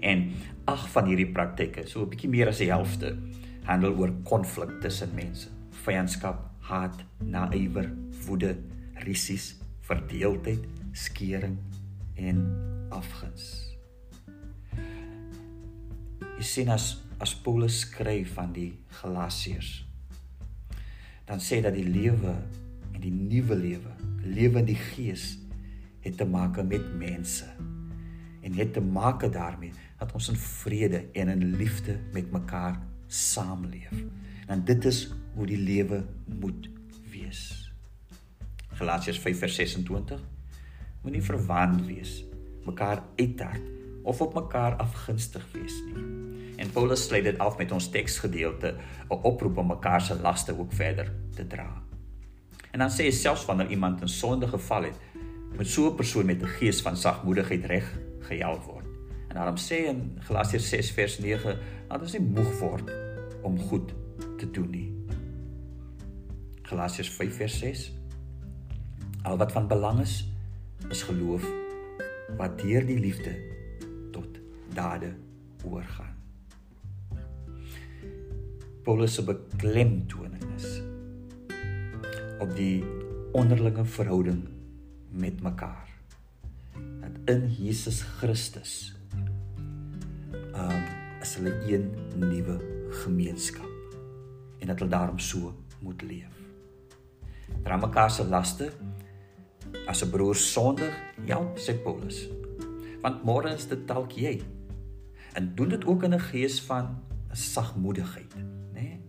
En 0.02 0.32
ag 0.66 0.88
van 0.94 1.10
hierdie 1.10 1.30
praktyke, 1.30 1.86
so 1.88 2.02
'n 2.02 2.10
bietjie 2.10 2.30
meer 2.30 2.50
as 2.50 2.58
die 2.58 2.72
helfte, 2.72 3.18
handel 3.66 3.94
oor 3.98 4.12
konflik 4.24 4.82
tussen 4.82 5.14
mense, 5.16 5.50
vyandskap, 5.86 6.50
haat, 6.60 7.04
naaiwer, 7.20 7.92
woede, 8.26 8.58
risies, 9.06 9.56
verdeeldheid, 9.82 10.66
skering 10.94 11.58
en 12.16 12.42
afguns. 12.90 13.78
Jy 16.38 16.44
sien 16.44 16.70
as 16.70 16.98
as 17.22 17.36
Paulus 17.36 17.80
skryf 17.80 18.34
van 18.34 18.54
die 18.54 18.80
Galasiërs, 18.98 19.86
dan 21.26 21.38
sê 21.38 21.62
dat 21.62 21.74
die 21.74 21.86
lewe 21.86 22.34
en 22.94 23.02
die 23.02 23.14
nuwe 23.14 23.56
lewe, 23.56 23.94
lewe 24.26 24.60
in 24.60 24.66
die 24.66 24.80
gees 24.96 25.38
het 26.02 26.18
te 26.18 26.26
maak 26.26 26.58
met 26.66 26.82
mense 26.98 27.46
en 28.42 28.54
het 28.54 28.74
te 28.74 28.82
maak 28.82 29.34
daarmee 29.34 29.72
dat 29.98 30.12
ons 30.12 30.30
in 30.30 30.36
vrede 30.36 31.06
en 31.14 31.28
in 31.28 31.56
liefde 31.56 32.00
met 32.14 32.32
mekaar 32.32 32.80
saamleef. 33.08 34.04
En 34.48 34.64
dit 34.66 34.86
is 34.86 35.14
hoe 35.34 35.46
die 35.46 35.58
lewe 35.58 36.04
moet 36.26 36.70
wees. 37.12 37.72
Galasiërs 38.74 39.20
5:26 39.20 40.20
Moenie 41.02 41.22
verwant 41.22 41.86
wees, 41.86 42.26
mekaar 42.66 43.04
uithard 43.18 43.62
of 44.04 44.22
op 44.22 44.34
mekaar 44.34 44.76
afgunstig 44.76 45.46
wees 45.52 45.82
nie. 45.86 46.04
En 46.62 46.70
Paulus 46.70 47.06
sluit 47.06 47.24
dit 47.24 47.38
af 47.38 47.58
met 47.58 47.72
ons 47.72 47.90
teksgedeelte, 47.90 48.76
'n 49.10 49.14
oproep 49.22 49.58
om 49.58 49.68
mekaar 49.68 50.02
se 50.02 50.20
laste 50.22 50.60
ook 50.60 50.74
verder 50.74 51.12
te 51.36 51.48
dra. 51.48 51.82
En 52.72 52.80
dan 52.80 52.90
sê 52.90 53.04
hy 53.04 53.12
selfs 53.12 53.46
wanneer 53.46 53.70
iemand 53.70 54.02
in 54.02 54.08
sonde 54.08 54.48
geval 54.48 54.84
het, 54.84 54.96
moet 55.58 55.68
so 55.68 55.90
'n 55.90 55.96
persoon 55.96 56.26
met 56.26 56.42
'n 56.42 56.48
gees 56.48 56.82
van 56.82 56.98
sagmoedigheid 56.98 57.66
reg 57.66 58.00
gehelp 58.28 58.64
word. 58.68 58.88
En 59.30 59.40
daarom 59.40 59.58
sê 59.58 59.86
in 59.90 60.04
Galasiërs 60.28 60.70
6 60.70 60.92
vers 60.98 61.18
9 61.24 61.58
dat 61.88 62.02
ons 62.02 62.14
nie 62.18 62.26
moeg 62.26 62.52
word 62.60 62.92
om 63.48 63.60
goed 63.70 63.94
te 64.38 64.50
doen 64.52 64.70
nie. 64.70 64.88
Galasiërs 66.68 67.12
5 67.18 67.42
vers 67.44 67.58
6 67.64 67.90
Al 69.22 69.38
wat 69.38 69.52
van 69.52 69.68
belang 69.68 70.00
is 70.02 70.26
is 70.90 71.04
geloof 71.06 71.46
wat 72.38 72.58
deur 72.60 72.86
die 72.86 73.00
liefde 73.00 73.36
tot 74.12 74.40
dade 74.74 75.14
oorgaan. 75.64 76.16
Paulus 78.84 79.14
se 79.14 79.24
beklemtoning 79.24 80.42
is 80.56 80.82
op 82.42 82.56
die 82.56 82.84
onderlinge 83.32 83.86
verhouding 83.86 84.48
met 85.10 85.42
mekaar. 85.42 85.91
Dat 87.02 87.36
in 87.36 87.50
Jesus 87.50 88.02
Christus 88.02 88.96
um 90.54 90.84
is 91.22 91.36
hulle 91.38 91.54
een 91.70 91.92
nuwe 92.18 92.58
gemeenskap 93.04 93.70
en 94.60 94.68
dat 94.68 94.80
hulle 94.80 94.92
daarom 94.92 95.20
so 95.20 95.54
moet 95.80 96.02
leef. 96.02 96.38
Dra 97.64 97.78
mekaar 97.78 98.12
se 98.12 98.26
laste 98.26 98.72
as 99.88 100.04
'n 100.04 100.10
broer 100.10 100.36
sondig, 100.36 100.94
ja, 101.26 101.40
sê 101.56 101.74
Paulus. 101.84 102.30
Want 103.02 103.24
môre 103.24 103.54
is 103.54 103.68
dit 103.68 103.88
dalk 103.88 104.12
jy. 104.12 104.42
En 105.34 105.56
doen 105.56 105.70
dit 105.70 105.86
ook 105.86 106.04
in 106.04 106.14
'n 106.14 106.20
gees 106.20 106.62
van 106.62 107.04
sagmoedigheid, 107.32 108.36
nê? 108.36 108.74
Nee? 108.74 109.00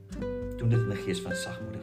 Doen 0.57 0.69
dit 0.69 0.81
in 0.81 0.93
'n 0.93 1.05
gees 1.05 1.21
van 1.21 1.35
sagmoedigheid. 1.35 1.82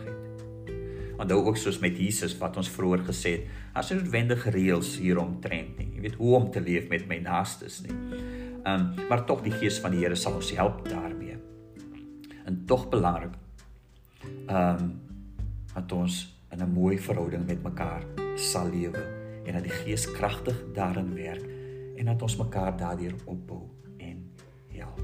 Onthou 1.20 1.42
ook 1.50 1.58
soos 1.60 1.80
met 1.84 1.98
Jesus 2.00 2.38
wat 2.40 2.58
ons 2.58 2.70
vroeër 2.72 3.04
gesê 3.10 3.32
het, 3.36 3.48
as 3.76 3.92
jy 3.92 3.98
noodwendige 4.00 4.54
reëls 4.56 4.94
hierom 5.04 5.36
trend 5.44 5.78
nie. 5.80 5.90
Jy 5.98 6.04
weet 6.06 6.18
hoe 6.20 6.36
om 6.38 6.48
te 6.52 6.64
leef 6.64 6.88
met 6.92 7.08
my 7.10 7.20
naastes 7.26 7.82
nie. 7.86 7.96
Ehm 8.64 8.74
um, 8.74 9.08
maar 9.10 9.26
tog 9.28 9.44
die 9.44 9.54
gees 9.56 9.80
van 9.84 9.92
die 9.96 10.04
Here 10.04 10.16
sal 10.16 10.36
ons 10.40 10.52
help 10.56 10.84
daarmee. 10.88 11.38
En 12.46 12.64
tog 12.66 12.90
belangrik 12.90 13.36
ehm 14.48 14.84
um, 14.84 14.92
dat 15.74 15.92
ons 15.92 16.22
in 16.52 16.64
'n 16.64 16.74
mooi 16.74 16.98
verhouding 16.98 17.46
met 17.48 17.64
mekaar 17.64 18.04
sal 18.36 18.70
lewe 18.70 19.04
en 19.46 19.54
dat 19.54 19.64
die 19.64 19.78
gees 19.84 20.12
kragtig 20.12 20.58
daarin 20.74 21.14
werk 21.14 21.46
en 21.98 22.06
dat 22.06 22.22
ons 22.22 22.38
mekaar 22.38 22.78
daardeur 22.78 23.14
opbou 23.26 23.70
en 23.98 24.32
help. 24.68 25.02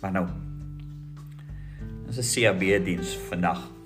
Maar 0.00 0.12
nou 0.12 0.26
Ons 2.08 2.16
is 2.16 2.30
CAB 2.34 2.62
diens 2.84 3.10
vandag. 3.28 3.77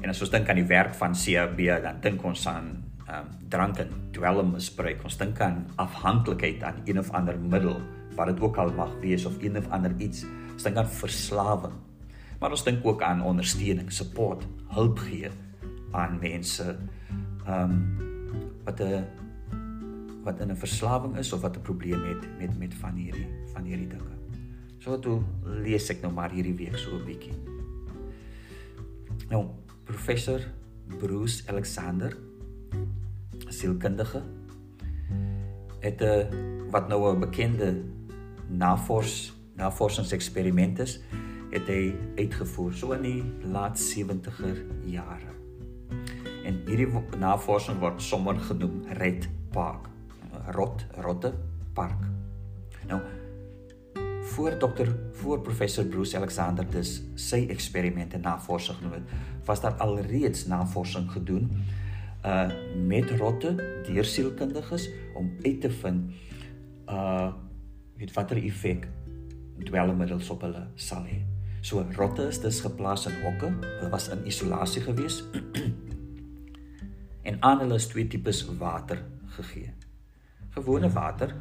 En 0.00 0.08
as 0.08 0.20
ons 0.20 0.30
dink 0.30 0.48
aan 0.48 0.56
die 0.56 0.68
werk 0.68 0.94
van 0.94 1.14
CAB, 1.14 1.60
dan 1.84 2.00
dink 2.00 2.24
ons 2.24 2.46
aan 2.48 2.70
um, 3.10 3.28
drank 3.52 3.78
en 3.82 3.92
dwelmmisbruik. 4.16 5.04
Ons 5.04 5.18
dink 5.20 5.40
aan 5.40 5.66
afhanklikheid 5.76 6.62
aan 6.62 6.80
een 6.84 6.98
of 6.98 7.10
ander 7.10 7.38
middel, 7.38 7.80
wat 8.16 8.32
dit 8.32 8.40
ook 8.40 8.56
al 8.56 8.72
mag 8.72 8.92
wees 9.00 9.26
of 9.28 9.36
een 9.42 9.56
of 9.60 9.68
ander 9.68 9.94
iets. 9.98 10.24
Ons 10.52 10.62
dink 10.62 10.76
aan 10.76 10.88
verslawing. 10.88 11.76
Maar 12.40 12.56
ons 12.56 12.64
dink 12.64 12.86
ook 12.86 13.02
aan 13.02 13.22
ondersteuning, 13.22 13.92
support, 13.92 14.46
hulp 14.72 14.98
gee 15.04 15.28
aan 15.92 16.18
mense 16.22 16.76
ehm 17.46 17.70
um, 17.70 17.74
wat 18.64 18.80
'n 18.80 19.04
wat 20.22 20.40
in 20.40 20.50
'n 20.50 20.56
verslawing 20.56 21.16
is 21.16 21.32
of 21.32 21.40
wat 21.40 21.56
'n 21.56 21.60
probleem 21.60 22.02
het 22.04 22.28
met 22.38 22.58
met 22.58 22.74
van 22.74 22.94
hierdie 22.94 23.26
van 23.52 23.64
hierdie 23.64 23.88
dinge. 23.88 24.14
So 24.78 24.98
toe 24.98 25.22
lees 25.44 25.90
ek 25.90 26.00
nou 26.02 26.12
maar 26.12 26.30
hierdie 26.30 26.54
week 26.54 26.76
so 26.76 26.96
'n 26.96 27.04
bietjie. 27.04 27.34
Nou, 29.28 29.46
professor 29.90 30.40
Bruce 30.98 31.42
Alexander 31.50 32.16
sielkundige 33.48 34.22
het 35.80 36.00
'n 36.00 36.04
eh, 36.04 36.26
wat 36.70 36.88
nou 36.88 37.14
'n 37.14 37.20
bekende 37.20 37.82
navors 38.48 39.34
navorsingseksperiment 39.54 40.78
is 40.78 41.00
het 41.50 41.66
hy 41.66 41.94
uitgevoer 42.16 42.72
so 42.72 42.92
in 42.92 43.02
die 43.02 43.24
laat 43.42 43.78
70er 43.78 44.56
jare. 44.84 45.32
En 46.44 46.62
hierdie 46.66 46.88
navorsing 47.18 47.78
word 47.78 48.02
sommer 48.02 48.38
genoem 48.38 48.84
Red 48.88 49.28
Park. 49.50 49.88
Rot 50.46 50.86
Rotte 50.96 51.34
Park. 51.72 52.00
Nou 52.86 53.00
voor 54.30 54.58
dokter 54.58 54.88
voor 55.12 55.40
professor 55.40 55.84
Bruce 55.84 56.16
Alexander 56.16 56.66
dus 56.70 57.02
sy 57.14 57.46
eksperimente 57.50 58.18
navorsing 58.18 58.78
genoem 58.78 58.92
het, 58.92 59.14
was 59.44 59.60
daar 59.60 59.74
alreeds 59.82 60.46
navorsing 60.46 61.10
gedoen 61.12 61.50
uh 62.24 62.50
met 62.86 63.10
rotte 63.10 63.54
deur 63.86 64.04
sielkundiges 64.04 64.90
om 65.16 65.32
uit 65.42 65.60
te 65.60 65.70
vind 65.70 66.12
uh 66.86 67.32
weet 67.96 68.12
watter 68.12 68.36
effek 68.44 68.88
dwelmmiddels 69.64 70.30
op 70.30 70.44
hulle 70.46 70.66
sal 70.74 71.04
hê. 71.04 71.20
So 71.60 71.84
rotte 71.96 72.24
is 72.28 72.40
dus 72.40 72.62
geplaas 72.64 73.06
in 73.08 73.18
hokke. 73.24 73.50
Hulle 73.60 73.90
was 73.92 74.08
in 74.08 74.24
isolasie 74.26 74.82
gewees. 74.82 75.20
en 77.28 77.36
aan 77.40 77.60
hulle 77.64 77.76
is 77.76 77.90
twee 77.92 78.06
tipes 78.08 78.44
water 78.58 79.02
gegee. 79.36 79.74
Gewone 80.56 80.90
water 80.90 81.36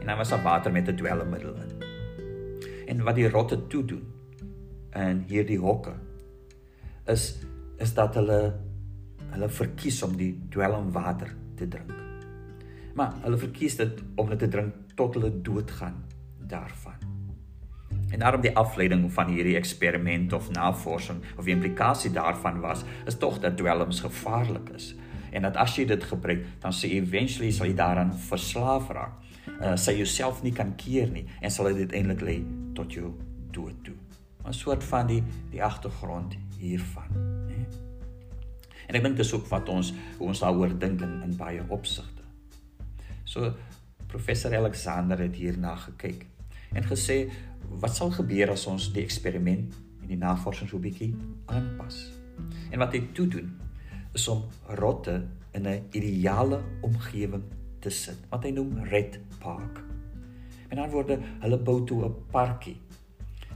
en 0.00 0.06
dan 0.06 0.16
was 0.16 0.28
daar 0.28 0.42
water 0.42 0.72
met 0.72 0.88
'n 0.88 0.96
dwelmmiddel 0.96 1.54
in. 1.54 1.79
En 2.90 3.04
wat 3.06 3.14
die 3.14 3.28
rotte 3.30 3.60
toe 3.70 3.84
doen 3.86 4.06
in 4.98 5.22
hierdie 5.30 5.60
hokke 5.62 5.94
is 7.10 7.36
is 7.80 7.94
dat 7.96 8.18
hulle 8.18 8.40
hulle 9.30 9.48
verkies 9.48 10.02
om 10.02 10.16
die 10.18 10.32
dwelmwater 10.50 11.30
te 11.56 11.68
drink. 11.70 11.92
Maar 12.98 13.14
hulle 13.22 13.38
verkies 13.38 13.76
dit 13.78 14.02
om 14.18 14.28
dit 14.32 14.42
te 14.42 14.48
drink 14.50 14.96
tot 14.98 15.14
hulle 15.14 15.30
doodgaan 15.46 16.02
daarvan. 16.50 16.98
En 18.10 18.18
daarom 18.18 18.42
die 18.42 18.56
afleiding 18.56 19.06
van 19.14 19.30
hierdie 19.30 19.56
eksperiment 19.56 20.32
of 20.32 20.50
navorsing 20.50 21.22
of 21.38 21.46
die 21.46 21.54
implikasie 21.54 22.10
daarvan 22.12 22.58
was 22.60 22.82
is 23.06 23.18
tog 23.18 23.38
dat 23.40 23.56
dwelms 23.56 24.02
gevaarlik 24.02 24.74
is 24.74 24.94
en 25.30 25.46
dat 25.46 25.56
as 25.62 25.76
jy 25.78 25.86
dit 25.86 26.04
gebruik 26.04 26.42
dan 26.58 26.74
sê 26.74 26.90
eventually 26.98 27.52
sal 27.54 27.70
jy 27.70 27.76
daaraan 27.78 28.10
verslaaf 28.26 28.90
raak. 28.90 29.14
Uh 29.60 29.76
sy 29.78 29.94
jouself 30.00 30.42
nie 30.42 30.52
kan 30.52 30.74
keer 30.76 31.08
nie 31.10 31.28
en 31.40 31.54
sal 31.54 31.70
dit 31.70 31.86
uiteindelik 31.86 32.26
lei 32.26 32.40
tot 32.74 32.92
jou 32.92 33.14
dood 33.50 33.84
toe. 33.84 33.96
'n 34.44 34.52
Soort 34.52 34.84
van 34.84 35.06
die 35.06 35.22
die 35.50 35.62
agtergrond 35.64 36.36
hiervan, 36.58 37.12
hè. 37.48 37.64
En 38.86 38.94
ek 38.94 39.02
dink 39.02 39.16
dis 39.16 39.32
ook 39.32 39.46
wat 39.48 39.68
ons 39.68 39.92
hoe 40.18 40.26
ons 40.26 40.40
daaroor 40.40 40.78
dink 40.78 41.00
in, 41.00 41.22
in 41.22 41.36
baie 41.36 41.62
opsigte. 41.68 42.22
So 43.24 43.54
professor 44.06 44.56
Alexander 44.56 45.18
het 45.18 45.36
hierna 45.36 45.76
gekyk 45.76 46.26
en 46.72 46.82
gesê 46.82 47.30
wat 47.68 47.94
sal 47.96 48.10
gebeur 48.10 48.50
as 48.50 48.66
ons 48.66 48.92
die 48.92 49.02
eksperiment 49.02 49.76
en 50.02 50.08
die 50.08 50.18
navorsing 50.18 50.68
so 50.68 50.76
'n 50.76 50.82
bietjie 50.82 51.14
aanpas? 51.46 52.10
En 52.70 52.78
wat 52.78 52.92
hy 52.92 53.00
toe 53.12 53.28
doen 53.28 53.52
is 54.14 54.28
om 54.28 54.44
rotte 54.66 55.22
in 55.52 55.66
'n 55.66 55.86
ideale 55.90 56.60
omgewing 56.80 57.44
te 57.80 57.90
sit 57.90 58.18
wat 58.30 58.42
hy 58.44 58.50
noem 58.50 58.82
Red 58.82 59.20
Park. 59.38 59.89
En 60.70 60.78
dan 60.78 60.90
word 60.90 61.16
hulle 61.42 61.58
bou 61.58 61.80
toe 61.86 62.04
'n 62.06 62.14
parkie 62.30 62.78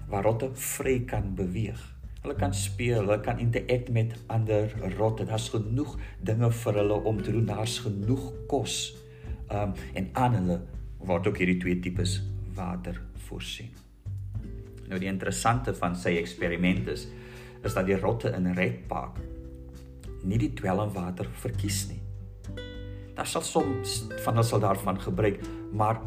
waar 0.08 0.24
rotte 0.24 0.50
vry 0.54 1.04
kan 1.04 1.34
beweeg. 1.34 1.80
Hulle 2.22 2.34
kan 2.34 2.54
speel, 2.54 3.02
hulle 3.02 3.20
kan 3.20 3.38
interact 3.38 3.90
met 3.92 4.14
ander 4.26 4.72
rotte. 4.96 5.24
Daar's 5.24 5.48
genoeg 5.48 5.96
dinge 6.20 6.50
vir 6.50 6.74
hulle 6.80 6.94
om 6.94 7.22
te 7.22 7.32
doen. 7.32 7.46
Daar's 7.46 7.78
genoeg 7.78 8.32
kos. 8.48 8.94
Um 9.52 9.72
en 9.94 10.08
aan 10.12 10.34
hulle 10.34 10.60
word 10.98 11.26
ook 11.26 11.38
hierdie 11.38 11.60
twee 11.60 11.80
tipes 11.80 12.22
water 12.54 13.00
voorsien. 13.28 13.70
Nou 14.88 14.98
die 15.00 15.08
interessante 15.08 15.74
van 15.74 15.96
sy 15.96 16.16
eksperiment 16.20 16.88
is 16.88 17.08
is 17.64 17.74
dat 17.74 17.86
die 17.86 17.96
rotte 17.96 18.28
in 18.36 18.52
Red 18.52 18.86
Park 18.88 19.20
nie 20.24 20.38
die 20.40 20.52
dwelmwater 20.56 21.28
verkies 21.40 21.86
nie. 21.88 22.00
Daar 23.14 23.28
sal 23.28 23.44
soms 23.46 24.02
van 24.24 24.34
hulle 24.34 24.46
sal 24.46 24.60
daarvan 24.60 25.00
gebruik, 25.00 25.40
maar 25.72 26.00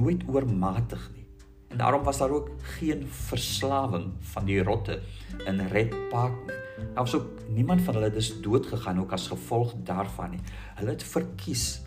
nooit 0.00 0.24
oormatig 0.26 1.10
nie. 1.14 1.26
En 1.70 1.78
daarom 1.78 2.02
was 2.02 2.18
daar 2.18 2.30
ook 2.30 2.50
geen 2.78 3.06
verslawing 3.06 4.12
van 4.32 4.44
die 4.44 4.62
rotte 4.62 5.00
in 5.46 5.60
Red 5.70 5.94
Park 6.08 6.34
nie. 6.46 6.56
Daar 6.94 7.04
was 7.04 7.14
ook 7.14 7.28
niemand 7.48 7.82
van 7.82 7.94
hulle 7.94 8.10
dus 8.10 8.40
dood 8.40 8.66
gegaan 8.66 9.00
ook 9.00 9.12
as 9.12 9.28
gevolg 9.28 9.74
daarvan 9.84 10.30
nie. 10.30 10.40
Hulle 10.74 10.90
het 10.90 11.02
verkies 11.02 11.82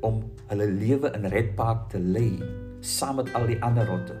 om 0.00 0.22
hulle 0.46 0.70
lewe 0.70 1.10
in 1.10 1.26
Red 1.30 1.54
Park 1.54 1.88
te 1.90 2.00
lei 2.00 2.42
saam 2.80 3.20
met 3.20 3.34
al 3.34 3.46
die 3.46 3.62
ander 3.62 3.86
rotte. 3.86 4.16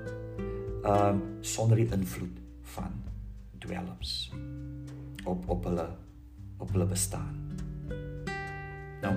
Um 0.86 1.22
sonder 1.40 1.76
die 1.76 1.90
invloed 1.92 2.38
van 2.74 3.02
dwelms 3.58 4.32
op 5.24 5.48
op 5.48 5.64
hulle 5.64 5.88
op 6.58 6.72
hulle 6.72 6.86
bestaan. 6.86 7.34
Nou, 9.02 9.14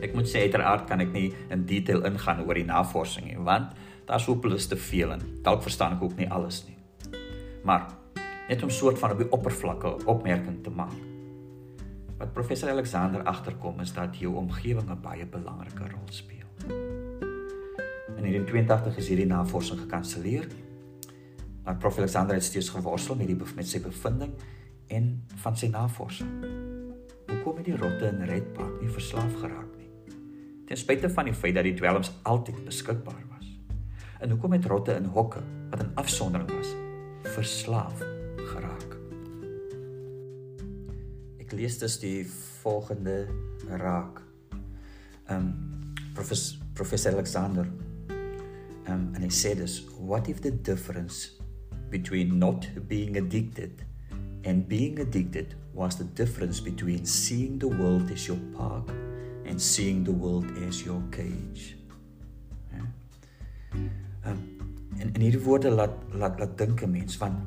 ek 0.00 0.14
moet 0.14 0.28
sê 0.28 0.46
uiteraard 0.48 0.86
kan 0.88 1.00
ek 1.00 1.12
nie 1.12 1.30
in 1.50 1.66
detail 1.66 2.04
ingaan 2.08 2.44
oor 2.46 2.54
die 2.54 2.66
navorsing 2.68 3.26
nie, 3.30 3.38
want 3.38 3.76
daar's 4.08 4.26
hopeloos 4.26 4.66
te 4.66 4.76
veel 4.76 5.12
en 5.14 5.22
dalk 5.44 5.62
verstaan 5.62 5.96
ek 5.98 6.02
ook 6.02 6.16
nie 6.18 6.28
alles 6.30 6.64
nie. 6.66 6.76
Maar 7.64 7.86
net 8.48 8.62
om 8.62 8.70
soort 8.70 8.98
van 8.98 9.14
op 9.14 9.22
die 9.22 9.30
oppervlakte 9.30 9.94
opmerking 10.10 10.62
te 10.64 10.70
maak. 10.74 10.96
Wat 12.18 12.32
professor 12.36 12.68
Alexander 12.68 13.22
agterkom 13.22 13.80
is 13.80 13.92
dat 13.96 14.18
jou 14.18 14.34
omgewing 14.36 14.90
'n 14.90 15.00
baie 15.00 15.26
belangrike 15.26 15.88
rol 15.92 16.08
speel. 16.10 16.48
In 18.16 18.26
1982 18.26 18.96
is 18.96 19.08
hierdie 19.08 19.26
navorsing 19.26 19.80
gekanselleer. 19.80 20.46
Maar 21.64 21.76
prof 21.76 21.98
Alexander 21.98 22.34
het 22.34 22.44
steeds 22.44 22.68
geworstel 22.68 23.16
met 23.16 23.26
die 23.26 23.36
met 23.54 23.68
sy 23.68 23.80
bevinding 23.80 24.32
en 24.86 25.24
van 25.34 25.56
sy 25.56 25.66
navorsing. 25.66 26.30
Hoekom 27.28 27.56
het 27.56 27.64
die 27.64 27.76
rotte 27.76 28.06
in 28.06 28.24
Red 28.26 28.52
Park 28.52 28.80
nie 28.80 28.90
verslaaf 28.90 29.34
geraak 29.40 29.76
nie? 29.76 29.79
Ten 30.70 30.78
spyte 30.78 31.08
van 31.10 31.26
die 31.26 31.34
feit 31.34 31.56
dat 31.56 31.66
die 31.66 31.74
dwelms 31.74 32.12
altyd 32.22 32.60
beskikbaar 32.64 33.24
was. 33.32 33.46
En 34.22 34.30
hoekom 34.30 34.52
het 34.54 34.68
rotte 34.70 34.94
in 34.94 35.08
hokke 35.10 35.40
wat 35.70 35.82
'n 35.82 35.90
afsondering 35.98 36.50
was, 36.50 36.70
verslaaf 37.34 37.98
geraak? 38.36 38.94
Ek 41.42 41.52
lees 41.52 41.78
dus 41.78 41.98
die 41.98 42.22
volgende 42.62 43.26
raak. 43.66 44.22
Ehm 45.26 45.36
um, 45.36 45.92
professor 46.14 46.58
professor 46.72 47.12
Alexander 47.12 47.66
ehm 48.86 48.92
um, 48.92 49.14
en 49.14 49.22
hy 49.22 49.30
sê 49.30 49.56
dus 49.58 49.84
what 49.98 50.28
if 50.28 50.38
the 50.38 50.60
difference 50.60 51.30
between 51.90 52.38
not 52.38 52.70
being 52.86 53.16
addicted 53.16 53.84
And 54.42 54.68
being 54.68 54.98
addicted 55.00 55.54
was 55.74 55.96
the 55.96 56.04
difference 56.04 56.62
between 56.62 57.04
seeing 57.04 57.58
the 57.58 57.68
world 57.68 58.10
as 58.10 58.26
your 58.26 58.38
park 58.56 59.09
and 59.50 59.62
seeing 59.62 60.04
the 60.04 60.14
world 60.14 60.46
as 60.68 60.82
your 60.82 61.02
cage. 61.10 61.76
Ja. 62.70 62.84
Um, 64.30 64.38
en 64.98 65.10
en 65.14 65.20
hierdie 65.20 65.42
woorde 65.42 65.70
laat 65.70 65.96
laat 66.14 66.38
laat 66.38 66.58
dink 66.58 66.82
'n 66.82 66.90
mens 66.90 67.18
want 67.18 67.38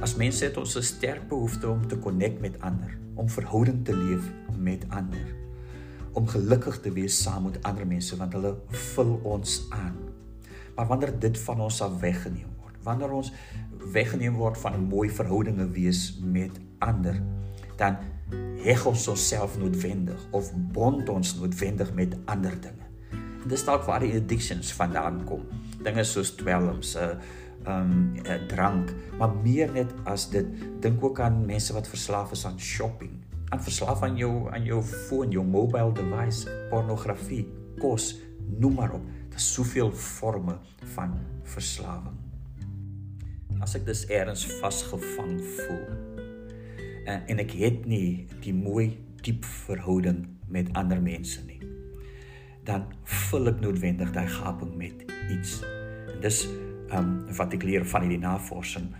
as 0.00 0.16
mense 0.16 0.44
het 0.44 0.56
ons 0.56 0.76
'n 0.76 0.82
sterk 0.82 1.28
behoefte 1.28 1.68
om 1.68 1.86
te 1.86 1.98
connect 1.98 2.40
met 2.40 2.60
ander, 2.60 2.98
om 3.14 3.28
verhouding 3.28 3.84
te 3.84 3.96
leef 3.96 4.24
met 4.58 4.86
ander, 4.88 5.34
om 6.12 6.26
gelukkig 6.26 6.80
te 6.80 6.92
wees 6.92 7.22
saam 7.22 7.42
met 7.42 7.62
ander 7.62 7.86
mense 7.86 8.16
want 8.16 8.32
hulle 8.32 8.56
vul 8.68 9.20
ons 9.22 9.66
aan. 9.70 9.96
Maar 10.76 10.86
wanneer 10.86 11.18
dit 11.18 11.38
van 11.38 11.60
ons 11.60 11.82
af 11.82 12.00
weggeneem 12.00 12.48
word, 12.62 12.76
wanneer 12.82 13.10
ons 13.10 13.32
weggeneem 13.92 14.34
word 14.34 14.58
van 14.58 14.72
'n 14.74 14.88
mooi 14.88 15.10
verhoudinge 15.10 15.70
wees 15.70 16.18
met 16.22 16.60
ander, 16.78 17.22
dan 17.76 17.96
heg 18.60 18.84
ons 18.86 19.08
onsself 19.08 19.56
noodwendig 19.58 20.20
of 20.36 20.50
bond 20.74 21.08
ons 21.08 21.34
noodwendig 21.38 21.92
met 21.96 22.16
ander 22.30 22.54
dinge. 22.60 22.86
En 23.12 23.48
dis 23.48 23.64
dalk 23.64 23.86
waar 23.88 24.04
die 24.04 24.12
addictions 24.18 24.72
vandaan 24.76 25.22
kom. 25.28 25.46
Dinge 25.80 26.04
soos 26.04 26.34
dwelms, 26.36 26.94
'n 26.96 27.16
uh, 27.66 27.78
um 27.80 28.16
'n 28.24 28.46
drank, 28.48 28.94
maar 29.18 29.32
meer 29.42 29.72
net 29.72 29.92
as 30.04 30.30
dit 30.30 30.46
dink 30.80 31.02
ook 31.04 31.20
aan 31.20 31.46
mense 31.46 31.72
wat 31.72 31.88
verslaaf 31.88 32.32
is 32.32 32.46
aan 32.46 32.60
shopping, 32.60 33.12
aan 33.48 33.62
verslaaf 33.62 34.02
aan 34.02 34.16
jou 34.16 34.52
aan 34.52 34.64
jou 34.64 34.82
foon, 34.82 35.30
jou 35.30 35.44
mobile 35.44 35.92
device, 35.92 36.48
pornografie, 36.70 37.46
kos, 37.78 38.16
noem 38.58 38.74
maar 38.74 38.92
op. 38.92 39.04
Daar's 39.30 39.52
soveel 39.52 39.92
forme 39.92 40.58
van 40.96 41.18
verslawing 41.42 42.20
as 43.60 43.76
ek 43.76 43.84
dus 43.84 44.06
eers 44.08 44.46
vasgevang 44.60 45.36
voel 45.58 45.99
en 47.10 47.22
en 47.26 47.42
ek 47.42 47.54
het 47.58 47.86
nie 47.90 48.26
die 48.44 48.54
mooi 48.54 48.92
diep 49.24 49.44
verhouding 49.66 50.24
met 50.50 50.70
ander 50.78 51.00
mense 51.02 51.42
nie. 51.46 51.58
Dan 52.66 52.86
vul 53.30 53.50
ek 53.50 53.62
noodwendig 53.62 54.12
daai 54.14 54.28
gaping 54.30 54.74
met 54.78 55.04
iets. 55.32 55.60
En 56.14 56.20
dis 56.22 56.44
um 56.96 57.10
wat 57.38 57.54
ek 57.56 57.66
leer 57.66 57.86
van 57.86 58.06
hierdie 58.06 58.22
navorsing 58.22 58.90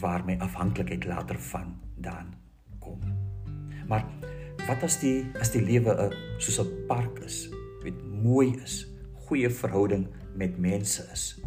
waar 0.00 0.24
my 0.24 0.36
afhanklikheid 0.40 1.04
later 1.08 1.38
van 1.50 1.74
dan 2.00 2.34
kom. 2.80 3.00
Maar 3.88 4.06
wat 4.68 4.84
as 4.86 5.00
die 5.02 5.24
as 5.40 5.52
die 5.52 5.64
lewe 5.64 5.96
'n 5.96 6.12
soos 6.38 6.60
'n 6.60 6.86
park 6.88 7.18
is 7.24 7.48
weet 7.82 8.00
mooi 8.22 8.54
is 8.64 8.86
goeie 9.26 9.50
verhouding 9.50 10.08
met 10.34 10.58
mense 10.58 11.02
is? 11.12 11.40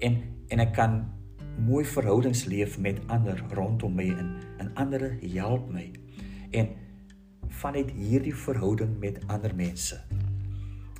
En 0.00 0.22
en 0.48 0.60
ek 0.60 0.74
kan 0.74 1.19
mooi 1.60 1.84
verhoudings 1.84 2.44
leef 2.44 2.78
met 2.78 3.00
ander 3.06 3.42
rondom 3.54 3.94
my 3.94 4.08
en 4.08 4.30
en 4.58 4.70
ander 4.74 5.16
help 5.34 5.70
my. 5.72 5.90
En 6.50 6.68
vanuit 7.48 7.90
hierdie 7.90 8.34
verhouding 8.34 8.98
met 9.00 9.20
ander 9.26 9.54
mense. 9.54 10.00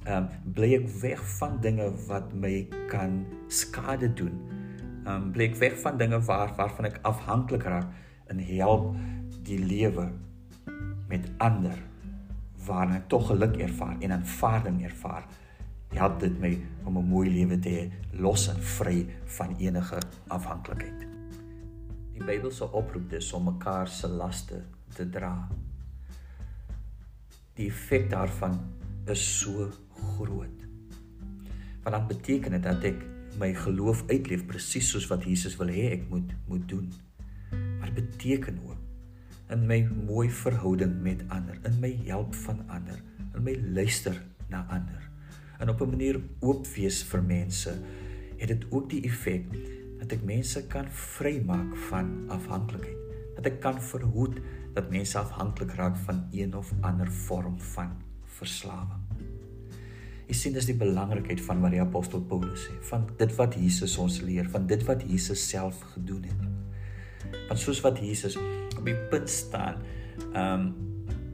Ehm 0.05 0.16
um, 0.16 0.53
bly 0.55 0.73
ek 0.81 0.88
weg 1.01 1.20
van 1.38 1.61
dinge 1.61 1.90
wat 2.07 2.33
my 2.33 2.68
kan 2.88 3.25
skade 3.49 4.12
doen. 4.12 4.40
Ehm 5.05 5.14
um, 5.14 5.31
bly 5.33 5.51
ek 5.51 5.61
weg 5.61 5.77
van 5.81 5.99
dinge 6.01 6.20
waar 6.29 6.55
waarvan 6.57 6.90
ek 6.90 6.99
afhanklik 7.03 7.68
raak 7.68 7.92
en 8.33 8.38
help 8.38 8.94
die 9.44 9.59
lewe 9.59 10.11
met 11.09 11.31
ander 11.38 11.79
waar 12.66 12.92
ek 12.94 13.09
tog 13.09 13.27
geluk 13.27 13.57
ervaar 13.57 13.96
en 14.01 14.12
aanvaarding 14.12 14.83
ervaar 14.85 15.27
help 15.98 16.20
dit 16.20 16.38
my 16.38 16.53
om 16.85 16.98
'n 16.98 17.09
mooi 17.09 17.31
lewe 17.31 17.59
te 17.59 17.68
hê, 17.68 17.90
los 18.12 18.48
en 18.48 18.62
vry 18.62 19.07
van 19.24 19.57
enige 19.59 19.98
afhanklikheid. 20.29 21.07
Die 22.12 22.24
Bybel 22.24 22.50
se 22.50 22.72
oproep 22.72 23.11
dis 23.11 23.33
om 23.33 23.44
mekaar 23.44 23.88
se 23.88 24.09
laste 24.09 24.64
te 24.94 25.09
dra. 25.09 25.48
Die 27.55 27.66
effek 27.66 28.11
daarvan 28.11 28.61
is 29.07 29.38
so 29.38 29.70
groot. 29.92 30.66
Want 31.83 31.96
dan 31.96 32.07
beteken 32.07 32.50
dit 32.50 32.62
dat 32.62 32.85
ek 32.85 33.05
my 33.38 33.55
geloof 33.55 34.05
uitleef 34.09 34.46
presies 34.46 34.90
soos 34.90 35.07
wat 35.07 35.24
Jesus 35.24 35.57
wil 35.57 35.68
hê 35.68 35.90
ek 35.92 36.09
moet 36.09 36.35
moet 36.46 36.68
doen. 36.68 36.92
Maar 37.81 37.92
beteken 37.92 38.59
ook 38.66 38.79
in 39.50 39.66
my 39.66 39.88
mooi 40.07 40.31
verhouding 40.31 41.03
met 41.03 41.24
ander, 41.29 41.59
in 41.64 41.81
my 41.81 42.00
help 42.07 42.35
van 42.35 42.68
ander, 42.68 43.03
in 43.35 43.42
my 43.42 43.61
luister 43.74 44.22
na 44.48 44.66
ander 44.68 45.10
en 45.61 45.68
op 45.68 45.81
'n 45.81 45.90
manier 45.90 46.20
oop 46.40 46.66
wees 46.66 47.03
vir 47.05 47.23
mense, 47.23 47.73
het 48.37 48.49
dit 48.49 48.64
ook 48.70 48.90
die 48.90 49.03
effek 49.05 49.44
dat 49.99 50.12
ek 50.12 50.23
mense 50.25 50.66
kan 50.66 50.88
vrymaak 50.88 51.77
van 51.77 52.25
afhanklikheid. 52.29 52.96
Dat 53.37 53.46
ek 53.46 53.61
kan 53.61 53.81
verhoed 53.83 54.40
dat 54.75 54.90
mense 54.90 55.18
afhanklik 55.18 55.75
raak 55.77 55.96
van 55.96 56.25
een 56.33 56.57
of 56.57 56.73
ander 56.81 57.12
vorm 57.12 57.61
van 57.75 57.92
verslawing. 58.25 59.05
Jy 60.27 60.35
sien 60.35 60.53
dis 60.53 60.66
die 60.66 60.79
belangrikheid 60.79 61.40
van 61.40 61.61
wat 61.61 61.70
die 61.70 61.81
apostel 61.81 62.20
Paulus 62.20 62.68
sê, 62.68 62.77
van 62.81 63.09
dit 63.18 63.33
wat 63.37 63.55
Jesus 63.55 63.96
ons 63.99 64.20
leer, 64.20 64.49
van 64.49 64.66
dit 64.66 64.85
wat 64.87 65.03
Jesus 65.03 65.49
self 65.49 65.81
gedoen 65.94 66.23
het. 66.23 66.44
Want 67.49 67.59
soos 67.59 67.81
wat 67.81 67.99
Jesus 67.99 68.37
op 68.79 68.85
die 68.87 68.96
punt 69.11 69.29
staan, 69.31 69.83
ehm 70.33 70.61
um, 70.61 70.89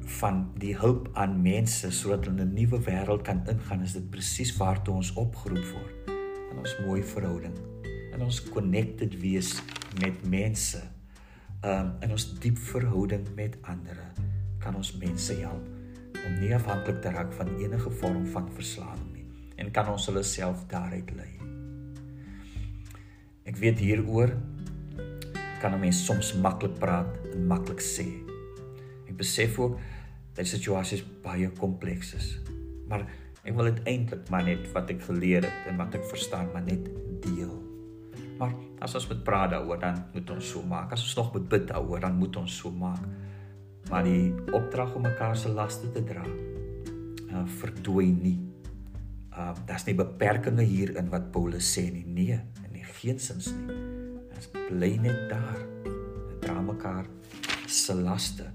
van 0.07 0.53
die 0.59 0.75
hulp 0.79 1.09
aan 1.15 1.43
mense 1.43 1.91
sodat 1.91 2.27
hulle 2.27 2.45
'n 2.45 2.55
nuwe 2.55 2.79
wêreld 2.87 3.23
kan 3.23 3.43
ingaan, 3.49 3.83
is 3.83 3.93
dit 3.93 4.11
presies 4.11 4.57
waartoe 4.57 4.95
ons 4.95 5.13
opgeroep 5.13 5.65
word. 5.73 6.11
In 6.51 6.59
ons 6.59 6.77
mooi 6.87 7.03
verhouding, 7.03 7.57
in 8.15 8.23
ons 8.23 8.43
connected 8.43 9.21
wees 9.21 9.63
met 10.01 10.27
mense, 10.29 10.83
um, 11.65 11.93
in 12.01 12.11
ons 12.11 12.39
diep 12.41 12.59
verhouding 12.59 13.27
met 13.35 13.57
ander, 13.63 13.99
kan 14.59 14.75
ons 14.75 14.97
mense 14.99 15.35
help 15.35 15.67
om 16.27 16.39
nie 16.41 16.55
afhanklik 16.55 17.03
te 17.03 17.11
raak 17.11 17.33
van 17.33 17.53
enige 17.59 17.91
vorm 17.91 18.27
van 18.27 18.49
verslawing 18.57 19.13
nie 19.13 19.27
en 19.57 19.71
kan 19.71 19.89
ons 19.89 20.07
hulle 20.11 20.23
self 20.27 20.65
daaruit 20.71 21.11
lei. 21.17 21.33
Ek 23.47 23.57
weet 23.57 23.79
hieroor 23.79 24.35
kan 25.61 25.75
'n 25.75 25.81
mens 25.81 26.05
soms 26.05 26.35
maklik 26.35 26.79
praat 26.79 27.09
en 27.33 27.47
maklik 27.47 27.81
sê. 27.81 28.07
Ek 29.09 29.17
besef 29.17 29.59
ook 29.59 29.79
dat 30.37 30.45
die 30.45 30.53
situasie 30.53 31.01
baie 31.25 31.49
kompleks 31.57 32.13
is. 32.19 32.33
Maar 32.91 33.07
ek 33.47 33.55
wil 33.57 33.71
dit 33.71 33.87
eintlik 33.89 34.29
maar 34.31 34.45
net 34.45 34.67
wat 34.75 34.91
ek 34.93 35.01
geleer 35.07 35.47
het 35.49 35.71
en 35.71 35.79
wat 35.81 35.97
ek 35.97 36.05
verstaan 36.11 36.51
maar 36.53 36.67
net 36.67 36.91
deel. 37.25 37.55
Maar 38.37 38.53
as 38.85 38.95
ons 38.99 39.09
met 39.09 39.23
praat 39.25 39.55
daaroor 39.55 39.81
dan 39.81 40.03
moet 40.13 40.35
ons 40.35 40.51
so 40.53 40.61
maak. 40.61 40.93
As 40.93 41.07
ons 41.07 41.17
nog 41.17 41.33
moet 41.39 41.49
bid 41.49 41.71
daaroor 41.71 42.05
dan 42.05 42.21
moet 42.21 42.37
ons 42.37 42.59
so 42.61 42.71
maak 42.71 43.07
maar 43.87 44.03
die 44.03 44.35
opdrag 44.51 44.97
om 44.99 45.05
mekaar 45.07 45.37
se 45.39 45.49
laste 45.49 45.91
te 45.95 46.03
dra 46.05 46.25
uh 46.27 47.45
verdwyn 47.61 48.19
nie. 48.23 48.39
Uh 49.31 49.55
daar's 49.67 49.87
nie 49.87 49.97
beperkings 49.99 50.67
hierin 50.67 51.11
wat 51.13 51.31
Paulus 51.33 51.69
sê 51.71 51.87
nie. 51.93 52.05
Nee, 52.07 52.39
in 52.67 52.85
geensins 53.01 53.53
nie. 53.55 53.79
Ons 54.37 54.51
bly 54.53 54.97
net 55.01 55.29
daar. 55.31 55.61
Dra 56.43 56.61
mekaar 56.61 57.07
se 57.67 57.95
laste. 57.95 58.51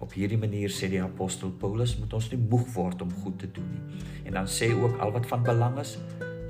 Op 0.00 0.14
hierdie 0.16 0.38
manier 0.40 0.72
sê 0.72 0.88
die 0.88 1.02
apostel 1.02 1.52
Paulus 1.60 1.98
moet 2.00 2.14
ons 2.16 2.30
nie 2.32 2.40
moeg 2.40 2.64
word 2.72 3.02
om 3.04 3.10
goed 3.22 3.36
te 3.42 3.50
doen 3.52 3.66
nie. 3.68 4.04
En 4.24 4.38
dan 4.38 4.48
sê 4.48 4.70
ook 4.72 4.96
al 5.04 5.12
wat 5.12 5.26
van 5.28 5.42
belang 5.44 5.76
is, 5.82 5.98